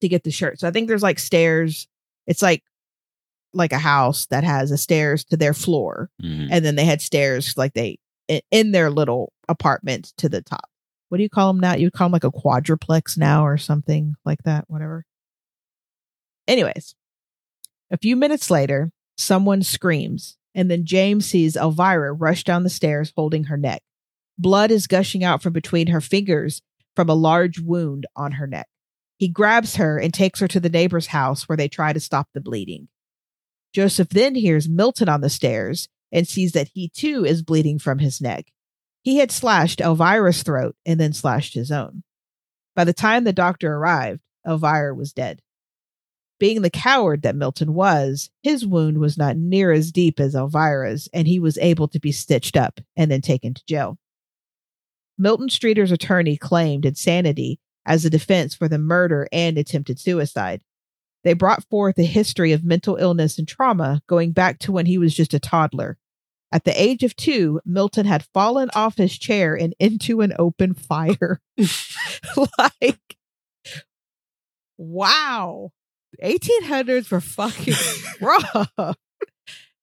to 0.00 0.08
get 0.08 0.22
the 0.22 0.30
shirt. 0.30 0.60
So 0.60 0.68
I 0.68 0.70
think 0.70 0.88
there's 0.88 1.02
like 1.02 1.18
stairs. 1.18 1.88
It's 2.26 2.42
like 2.42 2.62
like 3.56 3.72
a 3.72 3.78
house 3.78 4.26
that 4.26 4.42
has 4.42 4.72
a 4.72 4.76
stairs 4.78 5.24
to 5.26 5.36
their 5.36 5.54
floor, 5.54 6.10
Mhm. 6.22 6.48
and 6.50 6.64
then 6.64 6.74
they 6.74 6.84
had 6.84 7.00
stairs 7.00 7.54
like 7.56 7.72
they 7.72 7.98
in, 8.28 8.72
their 8.72 8.90
little 8.90 9.32
apartment 9.48 10.12
to 10.18 10.28
the 10.28 10.42
top. 10.42 10.68
What 11.08 11.18
do 11.18 11.22
you 11.22 11.30
call 11.30 11.52
them 11.52 11.60
now? 11.60 11.74
You 11.74 11.90
call 11.90 12.06
them 12.06 12.12
like 12.12 12.24
a 12.24 12.30
quadruplex 12.30 13.16
now 13.16 13.46
or 13.46 13.56
something 13.56 14.14
like 14.24 14.42
that. 14.44 14.64
Whatever. 14.68 15.04
Anyways, 16.48 16.94
a 17.90 17.98
few 17.98 18.16
minutes 18.16 18.50
later, 18.50 18.90
someone 19.16 19.62
screams, 19.62 20.36
and 20.54 20.70
then 20.70 20.84
James 20.84 21.26
sees 21.26 21.56
Elvira 21.56 22.12
rush 22.12 22.44
down 22.44 22.62
the 22.62 22.70
stairs 22.70 23.12
holding 23.16 23.44
her 23.44 23.56
neck. 23.56 23.82
Blood 24.38 24.70
is 24.70 24.86
gushing 24.86 25.22
out 25.22 25.42
from 25.42 25.52
between 25.52 25.88
her 25.88 26.00
fingers 26.00 26.60
from 26.96 27.08
a 27.08 27.14
large 27.14 27.60
wound 27.60 28.06
on 28.16 28.32
her 28.32 28.46
neck. 28.46 28.66
He 29.16 29.28
grabs 29.28 29.76
her 29.76 29.98
and 29.98 30.12
takes 30.12 30.40
her 30.40 30.48
to 30.48 30.60
the 30.60 30.68
neighbor's 30.68 31.06
house 31.08 31.48
where 31.48 31.56
they 31.56 31.68
try 31.68 31.92
to 31.92 32.00
stop 32.00 32.28
the 32.34 32.40
bleeding. 32.40 32.88
Joseph 33.72 34.08
then 34.08 34.34
hears 34.34 34.68
Milton 34.68 35.08
on 35.08 35.20
the 35.20 35.30
stairs 35.30 35.88
and 36.14 36.26
sees 36.26 36.52
that 36.52 36.70
he 36.72 36.88
too 36.88 37.26
is 37.26 37.42
bleeding 37.42 37.78
from 37.78 37.98
his 37.98 38.22
neck. 38.22 38.46
He 39.02 39.18
had 39.18 39.30
slashed 39.30 39.80
Elvira's 39.80 40.42
throat 40.42 40.76
and 40.86 40.98
then 40.98 41.12
slashed 41.12 41.52
his 41.52 41.70
own. 41.70 42.04
By 42.74 42.84
the 42.84 42.94
time 42.94 43.24
the 43.24 43.32
doctor 43.32 43.74
arrived, 43.74 44.20
Elvira 44.46 44.94
was 44.94 45.12
dead. 45.12 45.42
Being 46.40 46.62
the 46.62 46.70
coward 46.70 47.22
that 47.22 47.36
Milton 47.36 47.74
was, 47.74 48.30
his 48.42 48.66
wound 48.66 48.98
was 48.98 49.18
not 49.18 49.36
near 49.36 49.72
as 49.72 49.92
deep 49.92 50.18
as 50.20 50.34
Elvira's, 50.34 51.08
and 51.12 51.26
he 51.28 51.38
was 51.38 51.58
able 51.58 51.88
to 51.88 52.00
be 52.00 52.12
stitched 52.12 52.56
up 52.56 52.80
and 52.96 53.10
then 53.10 53.20
taken 53.20 53.54
to 53.54 53.62
jail. 53.66 53.98
Milton 55.16 55.48
Streeter's 55.48 55.92
attorney 55.92 56.36
claimed 56.36 56.84
insanity 56.84 57.60
as 57.86 58.04
a 58.04 58.10
defense 58.10 58.54
for 58.54 58.68
the 58.68 58.78
murder 58.78 59.28
and 59.32 59.58
attempted 59.58 60.00
suicide. 60.00 60.60
They 61.22 61.34
brought 61.34 61.68
forth 61.68 61.98
a 61.98 62.04
history 62.04 62.52
of 62.52 62.64
mental 62.64 62.96
illness 62.96 63.38
and 63.38 63.46
trauma 63.46 64.02
going 64.06 64.32
back 64.32 64.58
to 64.60 64.72
when 64.72 64.86
he 64.86 64.98
was 64.98 65.14
just 65.14 65.34
a 65.34 65.40
toddler. 65.40 65.98
At 66.54 66.62
the 66.62 66.80
age 66.80 67.02
of 67.02 67.16
two, 67.16 67.60
Milton 67.64 68.06
had 68.06 68.26
fallen 68.32 68.70
off 68.76 68.96
his 68.96 69.18
chair 69.18 69.56
and 69.56 69.74
into 69.80 70.20
an 70.20 70.32
open 70.38 70.72
fire. 70.72 71.40
like, 72.58 73.16
wow. 74.78 75.72
1800s 76.22 77.10
were 77.10 77.20
fucking 77.20 77.74
rough. 78.20 78.96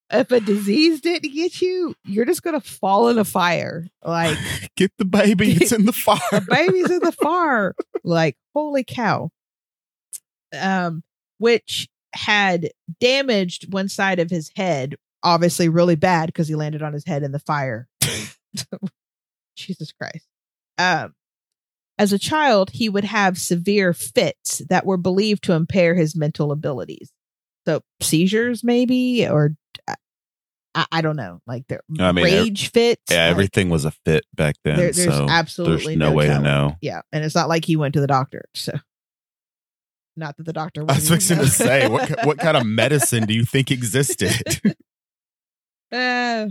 If 0.10 0.32
a 0.32 0.40
disease 0.40 1.02
didn't 1.02 1.34
get 1.34 1.62
you, 1.62 1.94
you're 2.06 2.24
just 2.24 2.42
going 2.42 2.60
to 2.60 2.66
fall 2.66 3.10
in 3.10 3.18
a 3.18 3.26
fire. 3.26 3.88
Like, 4.02 4.38
Get 4.78 4.94
the 4.98 5.04
baby. 5.04 5.52
It's 5.52 5.74
in 5.74 5.86
the 5.86 5.92
fire. 5.92 6.42
baby's 6.50 6.90
in 6.90 7.00
the 7.00 7.12
fire. 7.12 7.76
Like, 8.06 8.38
holy 8.54 8.86
cow. 8.86 9.30
Um, 10.58 11.04
which 11.38 11.90
had 12.14 12.70
damaged 13.02 13.74
one 13.74 13.90
side 13.90 14.20
of 14.20 14.30
his 14.30 14.52
head, 14.56 14.96
obviously 15.24 15.70
really 15.70 15.96
bad 15.96 16.28
because 16.28 16.48
he 16.48 16.56
landed 16.56 16.82
on 16.82 16.94
his 16.94 17.06
head 17.06 17.24
in 17.24 17.32
the 17.32 17.40
fire. 17.40 17.88
Jesus 19.56 19.92
Christ. 19.92 20.28
Um, 20.78 21.14
as 21.98 22.14
a 22.14 22.20
child, 22.20 22.72
he 22.72 22.90
would 22.90 23.04
have 23.04 23.38
severe 23.38 23.94
fits 23.94 24.60
that 24.70 24.86
were 24.86 24.98
believed 24.98 25.44
to 25.44 25.54
impair 25.54 25.94
his 25.96 26.16
mental 26.16 26.52
abilities. 26.52 27.12
So 27.68 27.82
seizures, 28.02 28.64
maybe, 28.64 29.28
or 29.28 29.56
I, 30.74 30.86
I 30.92 31.02
don't 31.02 31.16
know, 31.18 31.42
like 31.46 31.68
their 31.68 31.82
I 32.00 32.12
mean, 32.12 32.26
rage 32.26 32.72
fits. 32.72 33.04
Yeah, 33.12 33.26
like, 33.26 33.32
everything 33.32 33.70
was 33.70 33.86
a 33.86 33.92
fit 33.92 34.26
back 34.34 34.56
then. 34.64 34.78
there- 34.78 34.92
there's 34.92 35.14
so 35.14 35.28
absolutely 35.30 35.96
there's 35.96 36.10
no, 36.10 36.14
way 36.14 36.28
telling. 36.28 36.44
to 36.44 36.50
know. 36.50 36.76
Yeah, 36.82 37.02
and 37.12 37.24
it's 37.24 37.36
not 37.36 37.50
like 37.50 37.66
he 37.66 37.76
went 37.76 37.94
to 37.96 38.02
the 38.02 38.08
doctor. 38.08 38.46
So, 38.56 38.74
not 40.16 40.38
that 40.38 40.46
the 40.46 40.54
doctor. 40.54 40.82
I 40.88 40.96
was 40.96 41.10
fixing 41.10 41.38
to 41.40 41.48
say, 41.48 41.88
what 41.88 42.10
what 42.26 42.38
kind 42.40 42.58
of 42.58 42.66
medicine 42.66 43.26
do 43.26 43.34
you 43.34 43.46
think 43.46 43.70
existed? 43.70 44.62
Uh, 45.92 46.48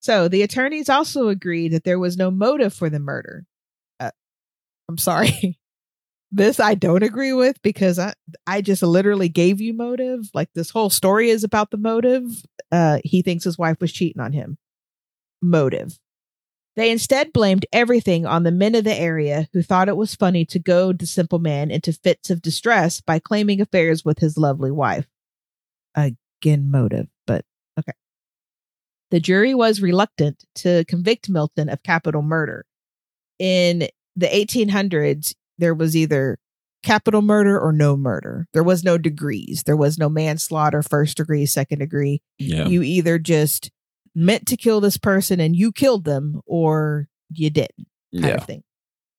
so 0.00 0.28
the 0.28 0.42
attorneys 0.42 0.88
also 0.88 1.28
agreed 1.28 1.72
that 1.72 1.84
there 1.84 1.98
was 1.98 2.16
no 2.16 2.30
motive 2.30 2.72
for 2.72 2.88
the 2.88 3.00
murder. 3.00 3.44
Uh, 4.00 4.10
I'm 4.88 4.98
sorry. 4.98 5.58
This 6.30 6.60
I 6.60 6.74
don't 6.74 7.02
agree 7.02 7.32
with 7.32 7.60
because 7.62 7.98
I 7.98 8.12
I 8.46 8.60
just 8.60 8.82
literally 8.82 9.30
gave 9.30 9.60
you 9.60 9.72
motive. 9.72 10.28
Like 10.34 10.50
this 10.54 10.68
whole 10.70 10.90
story 10.90 11.30
is 11.30 11.42
about 11.42 11.70
the 11.70 11.78
motive. 11.78 12.24
Uh 12.70 12.98
he 13.02 13.22
thinks 13.22 13.44
his 13.44 13.56
wife 13.56 13.80
was 13.80 13.92
cheating 13.92 14.20
on 14.20 14.34
him. 14.34 14.58
Motive. 15.40 15.98
They 16.76 16.90
instead 16.92 17.32
blamed 17.32 17.66
everything 17.72 18.26
on 18.26 18.42
the 18.42 18.52
men 18.52 18.74
of 18.74 18.84
the 18.84 18.94
area 18.94 19.48
who 19.52 19.62
thought 19.62 19.88
it 19.88 19.96
was 19.96 20.14
funny 20.14 20.44
to 20.44 20.58
goad 20.58 20.98
the 20.98 21.06
simple 21.06 21.38
man 21.38 21.70
into 21.70 21.92
fits 21.92 22.30
of 22.30 22.42
distress 22.42 23.00
by 23.00 23.18
claiming 23.18 23.60
affairs 23.60 24.04
with 24.04 24.18
his 24.18 24.36
lovely 24.36 24.70
wife. 24.70 25.06
Again, 25.96 26.70
motive. 26.70 27.08
The 29.10 29.20
jury 29.20 29.54
was 29.54 29.80
reluctant 29.80 30.44
to 30.56 30.84
convict 30.86 31.28
Milton 31.30 31.68
of 31.68 31.82
capital 31.82 32.22
murder. 32.22 32.66
In 33.38 33.88
the 34.16 34.26
1800s, 34.26 35.34
there 35.58 35.74
was 35.74 35.96
either 35.96 36.38
capital 36.82 37.22
murder 37.22 37.58
or 37.58 37.72
no 37.72 37.96
murder. 37.96 38.46
There 38.52 38.62
was 38.64 38.84
no 38.84 38.98
degrees. 38.98 39.62
There 39.64 39.76
was 39.76 39.98
no 39.98 40.08
manslaughter, 40.08 40.82
first 40.82 41.16
degree, 41.16 41.46
second 41.46 41.78
degree. 41.80 42.22
yeah. 42.38 42.66
You 42.66 42.82
either 42.82 43.18
just 43.18 43.70
meant 44.14 44.46
to 44.48 44.56
kill 44.56 44.80
this 44.80 44.96
person 44.98 45.40
and 45.40 45.54
you 45.56 45.72
killed 45.72 46.04
them 46.04 46.40
or 46.46 47.08
you 47.30 47.50
didn't 47.50 47.86
kind 48.14 48.24
Yeah. 48.26 48.34
of 48.34 48.44
thing. 48.44 48.62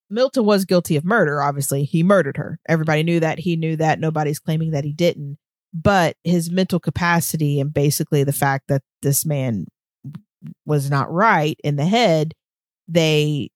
Milton 0.09 0.43
was 0.45 0.65
guilty 0.65 0.95
of 0.95 1.05
murder, 1.05 1.41
obviously. 1.41 1.83
He 1.83 2.01
murdered 2.03 2.37
her. 2.37 2.59
Everybody 2.67 3.03
knew 3.03 3.19
that. 3.19 3.39
He 3.39 3.55
knew 3.55 3.75
that. 3.77 3.99
Nobody's 3.99 4.39
claiming 4.39 4.71
that 4.71 4.83
he 4.83 4.91
didn't. 4.93 5.37
But 5.73 6.15
his 6.23 6.49
mental 6.49 6.79
capacity 6.79 7.59
and 7.59 7.71
basically 7.73 8.23
the 8.23 8.33
fact 8.33 8.67
that 8.69 8.81
this 9.03 9.23
man 9.25 9.67
was 10.65 10.89
not 10.89 11.11
right 11.11 11.59
in 11.63 11.75
the 11.75 11.85
head, 11.85 12.33
they 12.87 13.49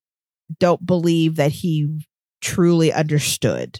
don't 0.60 0.86
believe 0.86 1.36
that 1.38 1.52
he 1.52 2.06
truly 2.42 2.92
understood 2.92 3.80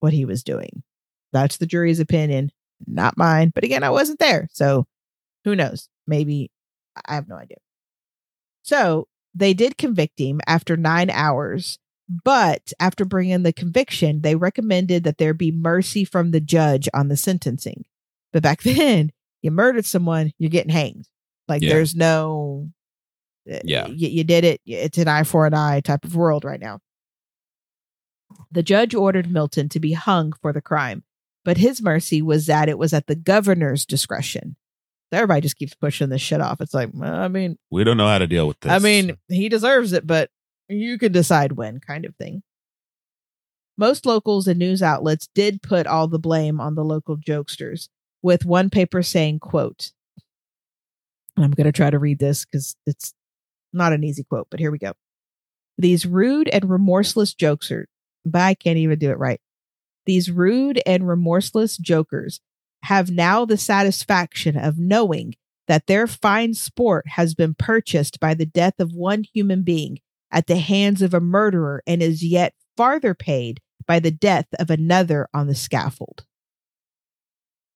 what 0.00 0.12
he 0.12 0.24
was 0.24 0.42
doing. 0.42 0.82
That's 1.32 1.58
the 1.58 1.66
jury's 1.66 2.00
opinion, 2.00 2.50
not 2.86 3.18
mine. 3.18 3.52
But 3.54 3.64
again, 3.64 3.84
I 3.84 3.90
wasn't 3.90 4.18
there. 4.18 4.48
So 4.52 4.86
who 5.44 5.54
knows? 5.54 5.88
Maybe 6.06 6.50
I 7.06 7.14
have 7.14 7.28
no 7.28 7.36
idea. 7.36 7.58
So 8.62 9.06
they 9.34 9.54
did 9.54 9.78
convict 9.78 10.18
him 10.18 10.40
after 10.46 10.76
nine 10.76 11.10
hours 11.10 11.78
but 12.24 12.72
after 12.80 13.04
bringing 13.04 13.44
the 13.44 13.52
conviction, 13.52 14.22
they 14.22 14.34
recommended 14.34 15.04
that 15.04 15.18
there 15.18 15.32
be 15.32 15.52
mercy 15.52 16.04
from 16.04 16.32
the 16.32 16.40
judge 16.40 16.88
on 16.92 17.06
the 17.08 17.16
sentencing. 17.16 17.84
But 18.32 18.42
back 18.42 18.62
then, 18.64 19.12
you 19.42 19.50
murdered 19.52 19.84
someone, 19.84 20.32
you're 20.36 20.50
getting 20.50 20.72
hanged. 20.72 21.06
Like 21.50 21.60
Yeah. 21.62 21.74
there's 21.74 21.94
no, 21.94 22.70
uh, 23.52 23.58
Yeah. 23.64 23.88
you, 23.88 24.08
you 24.08 24.24
did 24.24 24.44
it. 24.44 24.62
It's 24.64 24.96
an 24.96 25.08
eye 25.08 25.24
for 25.24 25.46
an 25.46 25.52
eye 25.52 25.80
type 25.80 26.04
of 26.06 26.16
world 26.16 26.44
right 26.44 26.60
now. 26.60 26.80
The 28.50 28.62
judge 28.62 28.94
ordered 28.94 29.30
Milton 29.30 29.68
to 29.70 29.80
be 29.80 29.92
hung 29.92 30.32
for 30.40 30.52
the 30.52 30.62
crime, 30.62 31.02
but 31.44 31.58
his 31.58 31.82
mercy 31.82 32.22
was 32.22 32.46
that 32.46 32.68
it 32.68 32.78
was 32.78 32.92
at 32.94 33.06
the 33.08 33.16
governor's 33.16 33.84
discretion. 33.84 34.56
Everybody 35.12 35.40
just 35.40 35.56
keeps 35.56 35.74
pushing 35.74 36.08
this 36.08 36.22
shit 36.22 36.40
off. 36.40 36.60
It's 36.60 36.72
like, 36.72 36.90
well, 36.94 37.12
I 37.12 37.26
mean, 37.26 37.58
We 37.70 37.82
don't 37.82 37.96
know 37.96 38.06
how 38.06 38.18
to 38.18 38.28
deal 38.28 38.46
with 38.46 38.60
this. 38.60 38.70
I 38.70 38.78
mean, 38.78 39.16
he 39.28 39.48
deserves 39.48 39.92
it, 39.92 40.06
but 40.06 40.30
you 40.68 40.98
can 40.98 41.10
decide 41.10 41.52
when, 41.52 41.80
kind 41.80 42.04
of 42.04 42.14
thing. 42.14 42.44
Most 43.76 44.06
locals 44.06 44.46
and 44.46 44.58
news 44.60 44.82
outlets 44.82 45.28
did 45.34 45.62
put 45.62 45.88
all 45.88 46.06
the 46.06 46.18
blame 46.20 46.60
on 46.60 46.76
the 46.76 46.84
local 46.84 47.16
jokesters, 47.16 47.88
with 48.22 48.44
one 48.44 48.70
paper 48.70 49.02
saying, 49.02 49.40
quote, 49.40 49.90
and 51.40 51.46
I'm 51.46 51.52
going 51.52 51.64
to 51.64 51.72
try 51.72 51.88
to 51.88 51.98
read 51.98 52.18
this 52.18 52.44
because 52.44 52.76
it's 52.86 53.14
not 53.72 53.94
an 53.94 54.04
easy 54.04 54.24
quote, 54.24 54.48
but 54.50 54.60
here 54.60 54.70
we 54.70 54.76
go. 54.76 54.92
These 55.78 56.04
rude 56.04 56.50
and 56.50 56.68
remorseless 56.68 57.34
jokesters, 57.34 57.86
but 58.26 58.42
I 58.42 58.52
can't 58.52 58.76
even 58.76 58.98
do 58.98 59.10
it 59.10 59.18
right. 59.18 59.40
These 60.04 60.30
rude 60.30 60.82
and 60.84 61.08
remorseless 61.08 61.78
jokers 61.78 62.40
have 62.82 63.10
now 63.10 63.46
the 63.46 63.56
satisfaction 63.56 64.54
of 64.58 64.78
knowing 64.78 65.34
that 65.66 65.86
their 65.86 66.06
fine 66.06 66.52
sport 66.52 67.06
has 67.08 67.34
been 67.34 67.54
purchased 67.54 68.20
by 68.20 68.34
the 68.34 68.44
death 68.44 68.78
of 68.78 68.92
one 68.92 69.24
human 69.32 69.62
being 69.62 69.98
at 70.30 70.46
the 70.46 70.58
hands 70.58 71.00
of 71.00 71.14
a 71.14 71.20
murderer 71.20 71.82
and 71.86 72.02
is 72.02 72.22
yet 72.22 72.52
farther 72.76 73.14
paid 73.14 73.60
by 73.86 73.98
the 73.98 74.10
death 74.10 74.46
of 74.58 74.68
another 74.68 75.26
on 75.32 75.46
the 75.46 75.54
scaffold. 75.54 76.26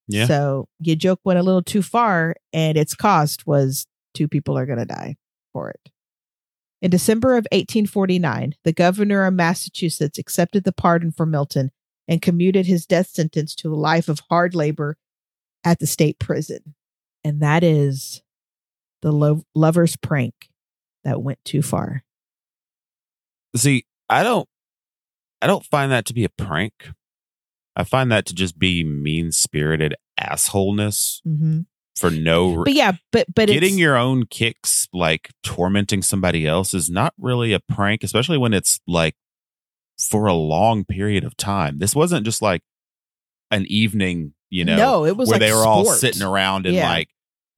Yeah. 0.09 0.27
So 0.27 0.69
your 0.81 0.97
joke 0.97 1.21
went 1.25 1.38
a 1.38 1.43
little 1.43 1.62
too 1.62 1.83
far, 1.83 2.37
and 2.53 2.77
its 2.77 2.95
cost 2.95 3.47
was 3.47 3.87
two 4.12 4.29
people 4.29 4.57
are 4.57 4.67
going 4.67 4.79
to 4.79 4.85
die 4.85 5.17
for 5.53 5.71
it. 5.71 5.90
In 6.83 6.90
December 6.90 7.33
of 7.33 7.47
1849, 7.53 8.57
the 8.64 8.73
governor 8.73 9.25
of 9.25 9.33
Massachusetts 9.33 10.19
accepted 10.19 10.64
the 10.64 10.73
pardon 10.73 11.12
for 11.12 11.25
Milton 11.25 11.71
and 12.07 12.21
commuted 12.21 12.67
his 12.67 12.85
death 12.85 13.09
sentence 13.09 13.55
to 13.55 13.73
a 13.73 13.77
life 13.77 14.09
of 14.09 14.21
hard 14.29 14.55
labor 14.55 14.99
at 15.64 15.79
the 15.79 15.87
state 15.87 16.19
prison. 16.19 16.75
And 17.25 17.40
that 17.40 17.64
is 17.64 18.23
the 19.01 19.12
lo- 19.12 19.45
lover's 19.55 19.97
prank 19.97 20.51
that 21.05 21.23
went 21.23 21.38
too 21.45 21.62
far. 21.62 22.05
See, 23.57 23.87
I 24.11 24.23
don't 24.23 24.49
I 25.40 25.47
don't 25.47 25.64
find 25.64 25.93
that 25.93 26.07
to 26.07 26.14
be 26.14 26.25
a 26.25 26.29
prank. 26.29 26.90
I 27.77 27.85
find 27.85 28.11
that 28.13 28.27
to 28.27 28.35
just 28.35 28.59
be 28.59 28.85
mean 28.85 29.33
spirited 29.33 29.95
assholeness 30.21 31.21
hmm 31.25 31.61
for 31.97 32.11
no 32.11 32.55
re- 32.55 32.65
But 32.65 32.73
yeah, 32.75 32.93
but 33.13 33.27
but 33.33 33.47
getting 33.49 33.79
your 33.79 33.97
own 33.97 34.27
kicks 34.27 34.89
like 34.93 35.31
tormenting 35.45 36.03
somebody 36.03 36.45
else 36.45 36.75
is 36.75 36.91
not 36.91 37.15
really 37.19 37.53
a 37.53 37.61
prank 37.61 38.03
especially 38.03 38.37
when 38.37 38.53
it's 38.53 38.81
like 38.89 39.15
for 40.11 40.27
a 40.27 40.33
long 40.35 40.85
period 40.85 41.23
of 41.23 41.37
time 41.37 41.79
this 41.79 41.95
wasn't 41.95 42.25
just 42.25 42.43
like 42.43 42.63
an 43.53 43.65
evening 43.69 44.35
you 44.51 44.65
know 44.65 44.77
no, 44.77 45.05
it 45.05 45.17
was 45.17 45.29
where 45.29 45.39
like 45.39 45.47
they 45.49 45.53
were 45.55 45.65
all 45.65 45.85
sitting 45.85 46.23
around 46.23 46.67
and 46.67 46.75
Yeah. 46.75 46.89
like 46.89 47.09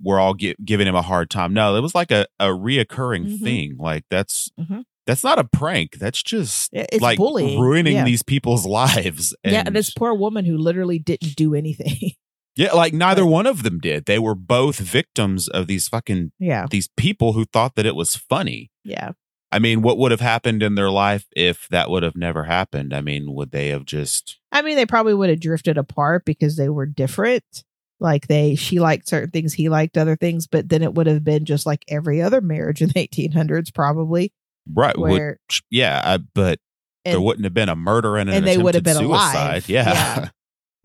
we're 0.03 0.21
all 0.21 0.35
gi- 0.35 0.57
giving 0.63 0.87
him 0.87 0.95
a 0.95 1.01
hard 1.03 1.31
time 1.31 1.55
no 1.55 1.75
it 1.75 1.81
was 1.81 1.95
like 1.95 2.11
a, 2.11 2.27
a 2.39 2.49
reoccurring 2.49 3.39
Mhm. 3.39 3.43
thing 3.43 3.77
like 3.79 4.05
that's 4.11 4.51
Mhm. 4.61 4.85
That's 5.07 5.25
not 5.25 5.39
a 5.39 5.45
prank 5.45 5.97
that's 5.99 6.23
just 6.23 6.71
It's 6.73 7.01
like 7.01 7.19
bullying, 7.19 7.61
ruining 7.61 7.97
yeah. 7.97 8.05
these 8.05 8.23
people's 8.23 8.67
lives 8.67 9.35
yeah, 9.45 9.63
and 9.67 9.75
this 9.75 9.93
poor 9.93 10.15
woman 10.15 10.45
who 10.45 10.57
literally 10.57 10.99
didn't 10.99 11.37
do 11.37 11.55
anything. 11.55 12.13
yeah 12.57 12.73
like 12.73 12.93
neither 12.93 13.25
one 13.27 13.47
of 13.47 13.63
them 13.63 13.79
did 13.79 14.07
they 14.07 14.19
were 14.19 14.35
both 14.35 14.79
victims 14.79 15.49
of 15.49 15.67
these 15.67 15.89
fucking 15.89 16.33
yeah, 16.39 16.67
these 16.71 16.89
people 16.97 17.33
who 17.35 17.45
thought 17.45 17.75
that 17.75 17.87
it 17.87 17.95
was 17.97 18.17
funny 18.17 18.71
yeah. 18.85 19.13
I 19.53 19.59
mean, 19.59 19.81
what 19.81 19.97
would 19.99 20.11
have 20.11 20.21
happened 20.21 20.63
in 20.63 20.75
their 20.75 20.91
life 20.91 21.27
if 21.35 21.69
that 21.69 21.89
would 21.89 22.03
have 22.03 22.17
never 22.17 22.45
happened? 22.45 22.93
I 22.93 23.01
mean, 23.01 23.33
would 23.33 23.53
they 23.53 23.69
have 23.69 23.85
just 23.85 24.39
I 24.53 24.63
mean, 24.63 24.77
they 24.77 24.87
probably 24.87 25.15
would 25.15 25.31
have 25.31 25.41
drifted 25.41 25.79
apart 25.79 26.25
because 26.25 26.57
they 26.57 26.69
were 26.69 26.87
different. 26.87 27.65
Like 27.99 28.27
they, 28.27 28.55
she 28.55 28.81
liked 28.81 29.09
certain 29.09 29.31
things, 29.31 29.55
he 29.55 29.69
liked 29.69 29.97
other 29.97 30.17
things, 30.17 30.47
but 30.47 30.69
then 30.69 30.83
it 30.83 30.95
would 30.95 31.07
have 31.07 31.25
been 31.25 31.45
just 31.45 31.65
like 31.65 31.85
every 31.89 32.21
other 32.21 32.41
marriage 32.41 32.83
in 32.83 32.89
the 32.89 33.09
1800s, 33.09 33.73
probably. 33.75 34.33
Right? 34.73 34.97
Would, 34.99 35.11
Where 35.11 35.39
yeah, 35.71 36.01
I, 36.05 36.19
but 36.35 36.59
there 37.05 37.21
wouldn't 37.21 37.45
have 37.45 37.55
been 37.55 37.69
a 37.69 37.77
murder 37.77 38.17
and 38.17 38.29
an 38.29 38.37
and 38.39 38.47
they 38.47 38.59
would 38.59 38.75
have 38.75 38.83
attempted 38.85 39.01
been 39.03 39.11
alive. 39.11 39.65
suicide. 39.65 39.69
Yeah. 39.69 39.93
Yeah. 39.93 40.29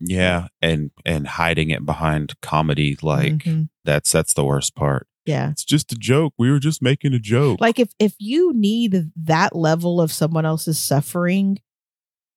yeah, 0.00 0.48
and 0.60 0.90
and 1.04 1.26
hiding 1.26 1.70
it 1.70 1.84
behind 1.86 2.34
comedy, 2.40 2.96
like 3.02 3.32
Mhm. 3.44 3.68
that's 3.84 4.10
that's 4.12 4.34
the 4.34 4.44
worst 4.44 4.74
part. 4.74 5.06
yeah, 5.26 5.50
It's 5.50 5.64
just 5.64 5.92
a 5.92 5.96
joke. 5.96 6.34
We 6.38 6.50
were 6.50 6.58
just 6.58 6.82
making 6.82 7.12
a 7.14 7.18
joke. 7.20 7.60
like 7.60 7.78
if 7.78 7.92
if 8.00 8.14
you 8.18 8.52
need 8.54 9.10
that 9.16 9.54
level 9.54 10.00
of 10.00 10.10
someone 10.12 10.44
else's 10.44 10.78
suffering 10.78 11.58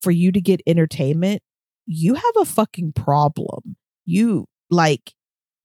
for 0.01 0.11
you 0.11 0.31
to 0.31 0.39
get 0.41 0.61
entertainment, 0.67 1.41
you 1.87 2.13
have 2.15 2.33
a 2.39 2.45
fucking 2.45 2.93
problem. 2.93 3.75
You 4.05 4.45
like 4.69 5.13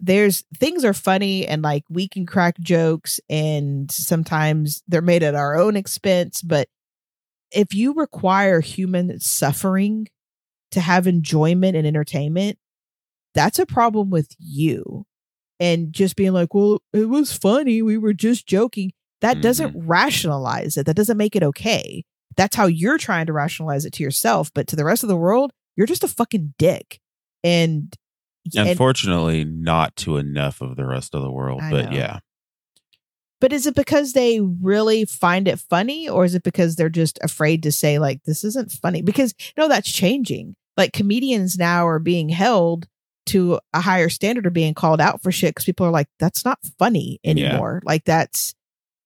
there's 0.00 0.44
things 0.56 0.84
are 0.84 0.94
funny 0.94 1.46
and 1.46 1.62
like 1.62 1.84
we 1.88 2.08
can 2.08 2.26
crack 2.26 2.58
jokes 2.58 3.20
and 3.28 3.90
sometimes 3.90 4.82
they're 4.88 5.02
made 5.02 5.22
at 5.22 5.34
our 5.34 5.58
own 5.58 5.76
expense, 5.76 6.42
but 6.42 6.68
if 7.52 7.74
you 7.74 7.92
require 7.92 8.60
human 8.60 9.18
suffering 9.20 10.08
to 10.70 10.80
have 10.80 11.06
enjoyment 11.06 11.76
and 11.76 11.86
entertainment, 11.86 12.58
that's 13.34 13.58
a 13.58 13.66
problem 13.66 14.10
with 14.10 14.34
you. 14.38 15.04
And 15.58 15.92
just 15.92 16.16
being 16.16 16.32
like, 16.32 16.54
well, 16.54 16.80
it 16.92 17.08
was 17.08 17.32
funny. 17.32 17.82
We 17.82 17.98
were 17.98 18.14
just 18.14 18.46
joking. 18.46 18.92
That 19.20 19.42
doesn't 19.42 19.76
mm-hmm. 19.76 19.86
rationalize 19.86 20.76
it. 20.76 20.86
That 20.86 20.96
doesn't 20.96 21.18
make 21.18 21.36
it 21.36 21.42
okay. 21.42 22.04
That's 22.36 22.56
how 22.56 22.66
you're 22.66 22.96
trying 22.96 23.26
to 23.26 23.32
rationalize 23.32 23.84
it 23.84 23.92
to 23.94 24.02
yourself. 24.02 24.50
But 24.54 24.66
to 24.68 24.76
the 24.76 24.84
rest 24.84 25.02
of 25.02 25.08
the 25.08 25.16
world, 25.16 25.52
you're 25.76 25.86
just 25.86 26.04
a 26.04 26.08
fucking 26.08 26.54
dick. 26.58 27.00
And, 27.44 27.94
and 28.56 28.68
Unfortunately, 28.68 29.44
not 29.44 29.94
to 29.96 30.16
enough 30.16 30.60
of 30.60 30.76
the 30.76 30.86
rest 30.86 31.14
of 31.14 31.22
the 31.22 31.30
world. 31.30 31.60
I 31.62 31.70
but 31.70 31.90
know. 31.90 31.96
yeah, 31.96 32.18
but 33.40 33.52
is 33.52 33.66
it 33.66 33.74
because 33.74 34.12
they 34.12 34.40
really 34.40 35.04
find 35.04 35.48
it 35.48 35.58
funny 35.58 36.08
or 36.08 36.24
is 36.24 36.34
it 36.34 36.42
because 36.42 36.76
they're 36.76 36.88
just 36.88 37.18
afraid 37.22 37.62
to 37.64 37.72
say 37.72 37.98
like 37.98 38.22
this 38.24 38.44
isn't 38.44 38.70
funny? 38.72 39.02
Because 39.02 39.34
no, 39.56 39.68
that's 39.68 39.90
changing. 39.90 40.56
Like 40.76 40.92
comedians 40.92 41.58
now 41.58 41.86
are 41.86 41.98
being 41.98 42.28
held 42.28 42.86
to 43.26 43.60
a 43.74 43.80
higher 43.80 44.08
standard 44.08 44.46
of 44.46 44.52
being 44.52 44.74
called 44.74 45.00
out 45.00 45.22
for 45.22 45.30
shit 45.30 45.50
because 45.54 45.64
people 45.66 45.86
are 45.86 45.90
like, 45.90 46.08
that's 46.18 46.44
not 46.44 46.58
funny 46.78 47.18
Yeah. 47.22 47.30
anymore. 47.30 47.82
Like 47.84 48.04
that's 48.04 48.54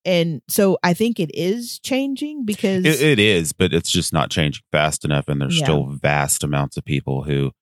and 0.07 0.43
so 0.49 0.79
I 0.83 0.93
think 0.95 1.19
it 1.19 1.31
is 1.35 1.79
changing 1.79 2.45
because 2.45 2.85
it, 2.85 3.01
it 3.01 3.19
is, 3.19 3.53
but 3.53 3.73
it's 3.73 3.91
just 3.91 4.13
not 4.13 4.31
changing 4.31 4.63
fast 4.71 5.05
enough, 5.05 5.29
and 5.29 5.41
there's 5.41 5.59
Yeah. 5.59 5.65
still 5.65 5.87
vast 5.87 6.45
amounts 6.45 6.77
of 6.77 6.85
people 6.85 7.23
who 7.25 7.53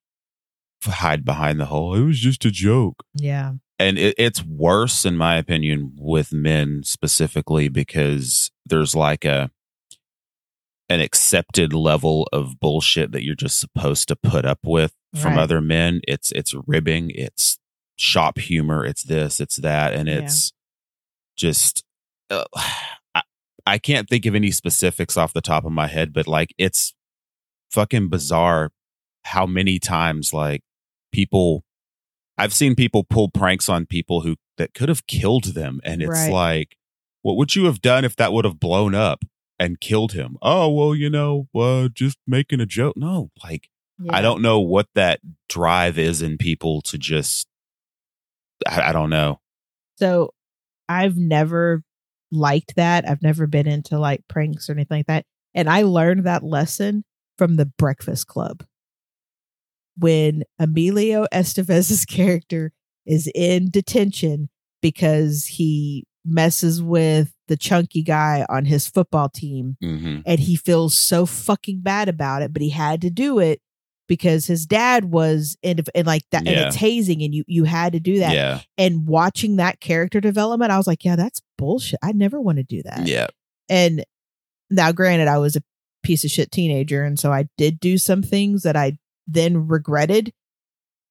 hide 0.86 1.24
behind 1.24 1.58
the 1.60 1.66
whole 1.66 1.94
"it 1.94 2.02
was 2.04 2.18
just 2.18 2.44
a 2.44 2.50
joke." 2.50 3.04
yeah. 3.14 3.52
and 3.78 3.98
it, 3.98 4.14
it's 4.18 4.44
worse 4.44 5.04
in 5.04 5.16
my 5.16 5.36
opinion 5.36 5.92
with 5.96 6.32
men 6.32 6.82
specifically 6.84 7.68
because 7.68 8.50
there's 8.66 8.94
like 8.94 9.24
a 9.24 9.50
an 10.88 11.00
accepted 11.00 11.72
level 11.72 12.28
of 12.32 12.60
bullshit 12.60 13.12
that 13.12 13.24
you're 13.24 13.34
just 13.34 13.58
supposed 13.58 14.08
to 14.08 14.16
put 14.16 14.44
up 14.44 14.58
with 14.64 14.92
from 15.14 15.34
Right. 15.34 15.42
other 15.42 15.60
men 15.60 16.00
it's 16.06 16.32
it's 16.32 16.54
ribbing 16.66 17.10
it's 17.14 17.58
shop 17.96 18.38
humor 18.38 18.84
it's 18.84 19.02
this 19.04 19.40
it's 19.40 19.56
that 19.56 19.94
and 19.94 20.08
Yeah. 20.08 20.16
it's 20.20 20.52
just 21.36 21.84
uh, 22.30 22.44
I, 23.14 23.22
I 23.66 23.78
can't 23.78 24.08
think 24.08 24.26
of 24.26 24.34
any 24.34 24.50
specifics 24.50 25.16
off 25.16 25.32
the 25.32 25.40
top 25.40 25.64
of 25.64 25.72
my 25.72 25.86
head 25.86 26.12
but 26.12 26.26
like 26.26 26.54
it's 26.58 26.94
fucking 27.70 28.08
bizarre 28.08 28.70
how 29.24 29.46
many 29.46 29.78
times 29.78 30.32
like 30.34 30.62
people 31.12 31.64
I've 32.38 32.54
seen 32.54 32.74
people 32.74 33.04
pull 33.04 33.28
pranks 33.30 33.68
on 33.68 33.86
people 33.86 34.22
who 34.22 34.36
that 34.56 34.74
could 34.74 34.88
have 34.88 35.06
killed 35.06 35.54
them 35.54 35.80
and 35.84 36.02
it's 36.02 36.10
Right. 36.10 36.30
like 36.32 36.76
what 37.22 37.36
would 37.36 37.54
you 37.54 37.66
have 37.66 37.80
done 37.80 38.04
if 38.04 38.16
that 38.16 38.32
would 38.32 38.44
have 38.44 38.58
blown 38.58 38.94
up 38.94 39.24
and 39.58 39.78
killed 39.80 40.12
him. 40.12 40.36
Oh 40.42 40.68
well, 40.72 40.94
you 40.94 41.08
know, 41.08 41.46
uh, 41.54 41.88
just 41.92 42.18
making 42.26 42.60
a 42.60 42.66
joke. 42.66 42.96
No, 42.96 43.30
like 43.44 43.68
Yeah. 44.02 44.16
I 44.16 44.20
don't 44.22 44.42
know 44.42 44.58
what 44.60 44.88
that 44.94 45.20
drive 45.48 45.98
is 45.98 46.20
in 46.22 46.36
people 46.38 46.80
to 46.82 46.98
just. 46.98 47.46
I, 48.68 48.88
I 48.88 48.92
don't 48.92 49.10
know. 49.10 49.40
So 49.98 50.32
I've 50.88 51.16
never 51.16 51.82
liked 52.32 52.74
that. 52.76 53.08
I've 53.08 53.22
never 53.22 53.46
been 53.46 53.68
into 53.68 53.98
like 53.98 54.26
pranks 54.28 54.68
or 54.68 54.72
anything 54.72 54.98
like 54.98 55.06
that. 55.06 55.26
And 55.54 55.68
I 55.68 55.82
learned 55.82 56.24
that 56.24 56.42
lesson 56.42 57.04
from 57.38 57.56
the 57.56 57.66
Breakfast 57.66 58.26
Club. 58.26 58.64
When 59.96 60.44
Emilio 60.58 61.26
Estevez's 61.32 62.04
character 62.04 62.72
is 63.06 63.30
in 63.34 63.70
detention 63.70 64.48
because 64.80 65.44
he 65.46 66.04
messes 66.24 66.80
with 66.82 67.32
the 67.48 67.56
chunky 67.56 68.02
guy 68.02 68.46
on 68.48 68.64
his 68.64 68.86
football 68.88 69.28
team 69.28 69.76
hmm 69.80 70.20
and 70.24 70.38
he 70.38 70.54
feels 70.54 70.96
so 70.96 71.26
fucking 71.26 71.80
bad 71.80 72.08
about 72.08 72.42
it, 72.42 72.52
but 72.52 72.62
he 72.62 72.70
had 72.70 73.00
to 73.00 73.10
do 73.10 73.40
it 73.40 73.60
because 74.08 74.46
his 74.46 74.66
dad 74.66 75.06
was 75.06 75.56
in 75.62 75.80
and 75.94 76.06
like 76.06 76.22
that 76.30 76.46
and 76.46 76.56
it's 76.66 76.76
hazing 76.76 77.22
and 77.22 77.34
you 77.34 77.42
you 77.48 77.64
had 77.64 77.92
to 77.92 78.00
do 78.00 78.20
that 78.20 78.34
Yeah, 78.34 78.60
and 78.78 79.06
watching 79.06 79.56
that 79.56 79.80
character 79.80 80.20
development, 80.20 80.70
I 80.70 80.76
was 80.76 80.86
like, 80.86 81.04
yeah, 81.04 81.16
that's 81.16 81.40
bullshit. 81.58 81.98
I 82.02 82.12
never 82.12 82.40
want 82.40 82.58
to 82.58 82.64
do 82.64 82.82
that. 82.84 83.06
yeah, 83.06 83.26
And 83.68 84.04
now, 84.70 84.90
granted, 84.92 85.28
I 85.28 85.38
was 85.38 85.56
a 85.56 85.62
piece 86.02 86.24
of 86.24 86.30
shit 86.30 86.50
teenager. 86.50 87.04
And 87.04 87.18
so 87.18 87.32
I 87.32 87.48
did 87.58 87.78
do 87.80 87.98
some 87.98 88.22
things 88.22 88.62
that 88.62 88.76
I 88.76 88.98
then 89.26 89.66
regretted, 89.68 90.32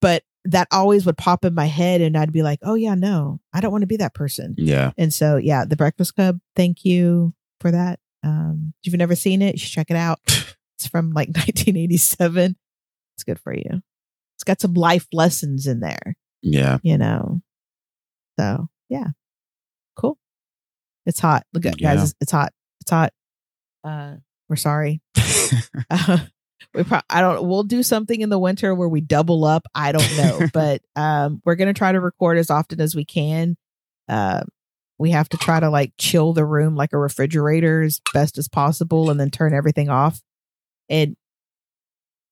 but 0.01 0.23
that 0.45 0.67
always 0.71 1.05
would 1.05 1.17
pop 1.17 1.45
in 1.45 1.53
my 1.53 1.65
head. 1.65 2.01
And 2.01 2.17
I'd 2.17 2.31
be 2.31 2.41
like, 2.43 2.59
oh, 2.63 2.73
yeah, 2.75 2.95
no, 2.95 3.39
I 3.53 3.61
don't 3.61 3.71
want 3.71 3.81
to 3.83 3.87
be 3.87 3.97
that 3.97 4.13
person. 4.15 4.55
yeah. 4.57 4.91
And 4.97 5.13
so, 5.13 5.37
yeah, 5.37 5.65
The 5.65 5.75
Breakfast 5.75 6.15
Club, 6.15 6.39
thank 6.55 6.83
you 6.85 7.33
for 7.59 7.71
that. 7.71 7.99
Um, 8.23 8.73
if 8.83 8.91
you've 8.91 8.99
never 8.99 9.15
seen 9.15 9.41
it, 9.41 9.53
you 9.55 9.59
should 9.59 9.71
check 9.71 9.89
it 9.91 9.97
out. 9.97 10.19
It's 10.79 10.87
from 10.87 11.11
like 11.11 11.27
1987. 11.35 12.55
It's 13.15 13.23
good 13.23 13.37
for 13.39 13.53
you. 13.53 13.83
It's 14.35 14.43
got 14.43 14.59
some 14.59 14.73
life 14.73 15.05
lessons 15.13 15.67
in 15.67 15.79
there 15.79 16.15
Yeah. 16.41 16.79
you 16.81 16.97
know. 16.97 17.41
So 18.39 18.67
yeah, 18.89 19.09
cool. 19.95 20.17
It's 21.05 21.19
hot. 21.19 21.45
Look 21.53 21.67
at 21.67 21.79
Yeah. 21.79 21.93
guys, 21.93 22.03
it's, 22.05 22.15
it's 22.19 22.31
hot. 22.31 22.51
It's 22.81 22.89
hot. 22.89 23.13
Uh, 23.83 24.15
we're 24.49 24.55
sorry. 24.55 25.01
Uh, 25.91 26.17
we 26.73 26.83
pro- 26.83 27.01
I 27.09 27.21
don't. 27.21 27.47
We'll 27.47 27.63
do 27.63 27.83
something 27.83 28.19
in 28.19 28.29
the 28.29 28.39
winter 28.39 28.73
where 28.73 28.89
we 28.89 29.01
double 29.01 29.45
up. 29.45 29.67
I 29.73 29.91
don't 29.91 30.17
know, 30.17 30.47
but 30.53 30.81
um, 30.95 31.41
we're 31.45 31.55
gonna 31.55 31.73
try 31.73 31.91
to 31.91 31.99
record 31.99 32.37
as 32.37 32.49
often 32.49 32.81
as 32.81 32.95
we 32.95 33.05
can. 33.05 33.57
Uh, 34.07 34.43
we 34.97 35.11
have 35.11 35.29
to 35.29 35.37
try 35.37 35.59
to 35.59 35.69
like 35.69 35.93
chill 35.97 36.33
the 36.33 36.45
room 36.45 36.75
like 36.75 36.93
a 36.93 36.97
refrigerator 36.97 37.81
as 37.81 38.01
best 38.13 38.37
as 38.37 38.47
possible, 38.47 39.09
and 39.09 39.19
then 39.19 39.29
turn 39.29 39.53
everything 39.53 39.89
off. 39.89 40.21
And 40.89 41.15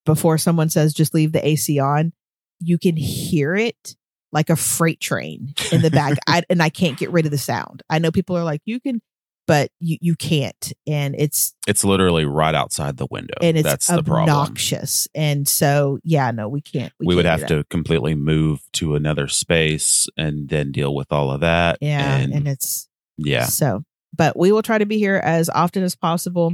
before 0.05 0.37
someone 0.37 0.69
says 0.69 0.93
just 0.93 1.13
leave 1.13 1.31
the 1.31 1.45
AC 1.45 1.79
on, 1.79 2.13
you 2.59 2.77
can 2.77 2.97
hear 2.97 3.55
it 3.55 3.95
like 4.31 4.49
a 4.49 4.55
freight 4.55 4.99
train 4.99 5.53
in 5.71 5.81
the 5.81 5.91
back. 5.91 6.17
I, 6.27 6.43
and 6.49 6.61
I 6.61 6.69
can't 6.69 6.97
get 6.97 7.11
rid 7.11 7.25
of 7.25 7.31
the 7.31 7.37
sound. 7.37 7.83
I 7.89 7.99
know 7.99 8.11
people 8.11 8.37
are 8.37 8.43
like, 8.43 8.61
you 8.65 8.79
can, 8.79 9.01
but 9.49 9.71
you, 9.79 9.97
you 9.99 10.15
can't. 10.15 10.73
And 10.85 11.15
it's, 11.17 11.55
it's 11.67 11.83
literally 11.83 12.23
right 12.23 12.53
outside 12.53 12.97
the 12.97 13.07
window. 13.09 13.33
and 13.41 13.57
it's 13.57 13.63
That's 13.67 13.87
the 13.87 14.03
problem. 14.03 14.29
obnoxious. 14.29 15.07
And 15.15 15.47
so, 15.47 15.97
yeah, 16.03 16.29
no, 16.29 16.47
we 16.47 16.61
can't. 16.61 16.93
We, 16.99 17.15
would 17.15 17.25
can't 17.25 17.39
have 17.39 17.49
to 17.49 17.63
completely 17.65 18.13
move 18.13 18.61
to 18.73 18.93
another 18.93 19.27
space 19.27 20.07
and 20.15 20.47
then 20.49 20.71
deal 20.71 20.93
with 20.93 21.11
all 21.11 21.31
of 21.31 21.41
that. 21.41 21.79
Yeah. 21.81 22.17
and, 22.17 22.31
and 22.31 22.47
it's, 22.47 22.87
yeah, 23.17 23.45
So, 23.45 23.83
but 24.15 24.37
we 24.37 24.51
will 24.51 24.61
try 24.61 24.77
to 24.77 24.85
be 24.85 24.99
here 24.99 25.15
as 25.15 25.49
often 25.49 25.81
as 25.81 25.95
possible. 25.95 26.53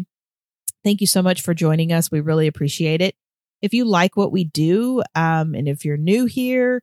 Thank 0.86 1.02
you 1.02 1.08
so 1.08 1.22
much 1.22 1.42
for 1.42 1.54
joining 1.54 1.92
us. 1.92 2.10
We 2.10 2.22
really 2.22 2.48
appreciate 2.48 3.02
it. 3.02 3.14
If 3.62 3.74
you 3.74 3.84
like 3.84 4.16
what 4.16 4.32
we 4.32 4.46
do, 4.46 5.04
um, 5.16 5.54
and 5.54 5.68
if 5.68 5.84
you're 5.84 5.98
new 5.98 6.28
here, 6.28 6.82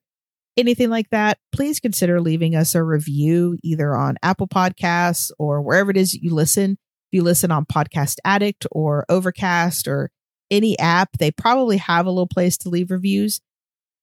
anything 0.57 0.91
like 0.91 1.11
that, 1.11 1.39
please 1.53 1.81
consider 1.81 2.21
leaving 2.21 2.55
us 2.55 2.75
a 2.75 2.83
review 2.83 3.59
either 3.63 3.95
on 3.95 4.17
Apple 4.23 4.49
Podcasts 4.49 5.31
or 5.39 5.63
wherever 5.63 5.91
it 5.91 5.97
is 5.97 6.15
you 6.15 6.35
listen. 6.35 6.73
If 6.73 7.19
you 7.19 7.23
listen 7.23 7.51
on 7.51 7.67
Podcast 7.67 8.17
Addict 8.25 8.67
or 8.71 9.05
Overcast 9.09 9.89
or 9.89 10.11
any 10.51 10.79
app, 10.79 11.11
they 11.19 11.31
probably 11.31 11.79
have 11.79 12.07
a 12.07 12.11
little 12.11 12.29
place 12.29 12.57
to 12.59 12.69
leave 12.69 12.91
reviews. 12.91 13.41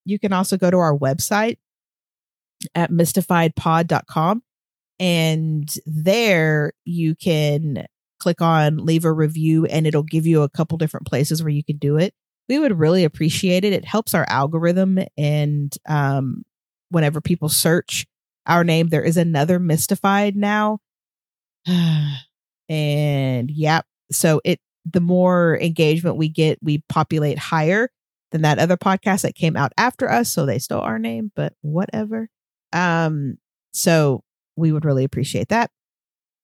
You 0.06 0.20
can 0.20 0.34
also 0.34 0.58
go 0.58 0.72
to 0.72 0.78
our 0.78 0.98
website 0.98 1.58
at 2.76 2.92
mystifiedpod.com 2.92 4.44
and 5.00 5.74
there 5.86 6.74
you 6.84 7.16
can 7.16 7.86
click 8.20 8.42
on 8.42 8.78
leave 8.78 9.06
a 9.06 9.14
review 9.14 9.66
and 9.66 9.88
it'll 9.88 10.04
give 10.04 10.26
you 10.26 10.42
a 10.42 10.50
couple 10.50 10.78
different 10.78 11.08
places 11.08 11.42
where 11.42 11.52
you 11.52 11.64
can 11.64 11.78
do 11.78 11.98
it 11.98 12.14
we 12.50 12.60
would 12.60 12.78
really 12.78 13.04
appreciate 13.06 13.64
it. 13.64 13.72
It 13.74 13.86
helps 13.86 14.14
our 14.14 14.26
algorithm 14.28 15.00
and 15.18 15.74
um 15.88 16.44
whenever 16.90 17.22
people 17.22 17.50
search 17.50 18.08
our 18.48 18.64
name 18.64 18.90
there 18.90 19.04
is 19.04 19.18
another 19.18 19.60
mystified 19.60 20.36
now. 20.36 20.80
And 22.72 23.50
yep. 23.50 23.88
So 24.12 24.42
it 24.46 24.60
the 24.86 25.02
more 25.02 25.58
engagement 25.60 26.18
we 26.18 26.30
get 26.30 26.60
we 26.62 26.84
populate 26.88 27.40
higher 27.40 27.90
than 28.32 28.44
that 28.44 28.60
other 28.60 28.78
podcast 28.78 29.24
that 29.24 29.34
came 29.34 29.58
out 29.58 29.72
after 29.76 30.08
us 30.08 30.32
so 30.32 30.46
they 30.46 30.60
stole 30.60 30.82
our 30.82 31.00
name 31.00 31.32
but 31.36 31.54
whatever. 31.62 32.30
Um 32.72 33.38
so 33.74 34.24
we 34.56 34.72
would 34.72 34.86
really 34.86 35.04
appreciate 35.04 35.50
that. 35.50 35.72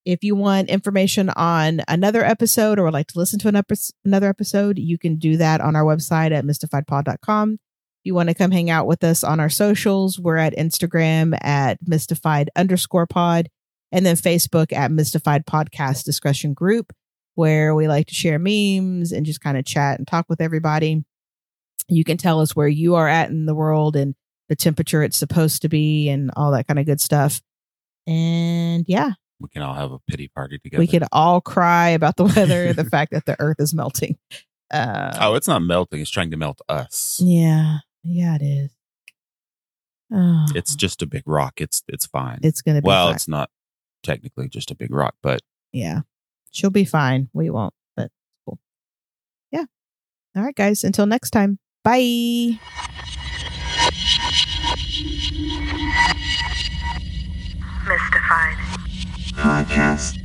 If 0.05 0.23
you 0.23 0.35
want 0.35 0.69
information 0.69 1.29
on 1.29 1.81
another 1.87 2.23
episode 2.23 2.77
or 2.77 2.83
would 2.83 2.93
like 2.93 3.07
to 3.07 3.17
listen 3.17 3.39
to 3.39 3.47
an 3.47 3.55
epi- 3.55 3.75
another 4.05 4.29
episode, 4.29 4.77
you 4.77 4.99
can 4.99 5.17
do 5.17 5.35
that 5.37 5.61
on 5.61 5.75
our 5.75 5.83
website 5.83 6.31
at 6.31 6.45
mystifiedpod.com. 6.45 7.53
If 7.53 7.59
you 8.03 8.13
want 8.13 8.29
to 8.29 8.35
come 8.35 8.51
hang 8.51 8.69
out 8.69 8.85
with 8.85 9.03
us 9.03 9.23
on 9.23 9.39
our 9.39 9.49
socials, 9.49 10.19
we're 10.19 10.37
at 10.37 10.55
Instagram 10.55 11.35
at 11.41 11.79
mystified 11.81 12.51
underscore 12.55 13.07
pod 13.07 13.49
and 13.91 14.05
then 14.05 14.15
Facebook 14.15 14.71
at 14.71 14.91
mystified 14.91 15.47
podcast 15.47 16.03
discussion 16.03 16.53
group, 16.53 16.93
where 17.33 17.73
we 17.73 17.87
like 17.87 18.05
to 18.07 18.13
share 18.13 18.37
memes 18.37 19.11
and 19.11 19.25
just 19.25 19.41
kind 19.41 19.57
of 19.57 19.65
chat 19.65 19.97
and 19.97 20.07
talk 20.07 20.27
with 20.29 20.39
everybody. 20.39 21.03
You 21.87 22.03
can 22.03 22.17
tell 22.17 22.41
us 22.41 22.55
where 22.55 22.67
you 22.67 22.93
are 22.93 23.07
at 23.07 23.29
in 23.29 23.47
the 23.47 23.55
world 23.55 23.95
and 23.95 24.13
the 24.49 24.55
temperature 24.55 25.01
it's 25.01 25.17
supposed 25.17 25.63
to 25.63 25.69
be 25.69 26.09
and 26.09 26.29
all 26.35 26.51
that 26.51 26.67
kind 26.67 26.77
of 26.77 26.85
good 26.85 27.01
stuff. 27.01 27.41
And 28.05 28.85
yeah, 28.87 29.13
we 29.39 29.49
can 29.49 29.61
all 29.61 29.73
have 29.73 29.91
a 29.91 29.99
pity 30.07 30.27
party 30.29 30.57
together. 30.59 30.79
we 30.79 30.87
could 30.87 31.03
all 31.11 31.41
cry 31.41 31.89
about 31.89 32.15
the 32.15 32.25
weather, 32.25 32.73
the 32.73 32.85
fact 32.89 33.11
that 33.11 33.25
the 33.25 33.35
earth 33.39 33.57
is 33.59 33.73
melting. 33.73 34.17
Uh, 34.71 35.15
oh, 35.21 35.35
it's 35.35 35.47
not 35.47 35.61
melting; 35.61 36.01
it's 36.01 36.09
trying 36.09 36.31
to 36.31 36.37
melt 36.37 36.59
us. 36.69 37.19
yeah, 37.23 37.77
yeah, 38.03 38.35
it 38.35 38.41
is. 38.41 38.71
Oh, 40.13 40.45
It's 40.55 40.75
just 40.75 41.01
a 41.01 41.07
big 41.07 41.23
rock. 41.25 41.59
It's 41.59 41.83
it's 41.87 42.05
fine. 42.05 42.39
it's 42.43 42.61
gonna 42.61 42.81
be 42.81 42.87
well, 42.87 43.07
fine. 43.07 43.15
it's 43.15 43.27
not 43.27 43.49
technically 44.03 44.47
just 44.49 44.71
a 44.71 44.75
big 44.75 44.93
rock, 44.93 45.15
but 45.21 45.41
yeah, 45.71 46.01
she'll 46.51 46.69
be 46.69 46.85
fine. 46.85 47.29
We 47.33 47.49
won't, 47.49 47.73
but 47.95 48.11
cool. 48.45 48.59
Yeah. 49.51 49.65
All 50.35 50.43
right, 50.43 50.55
guys. 50.55 50.83
Until 50.83 51.05
next 51.05 51.31
time. 51.31 51.59
Bye. 51.83 52.59
Mystified. 57.87 58.57
Podcast. 59.35 60.24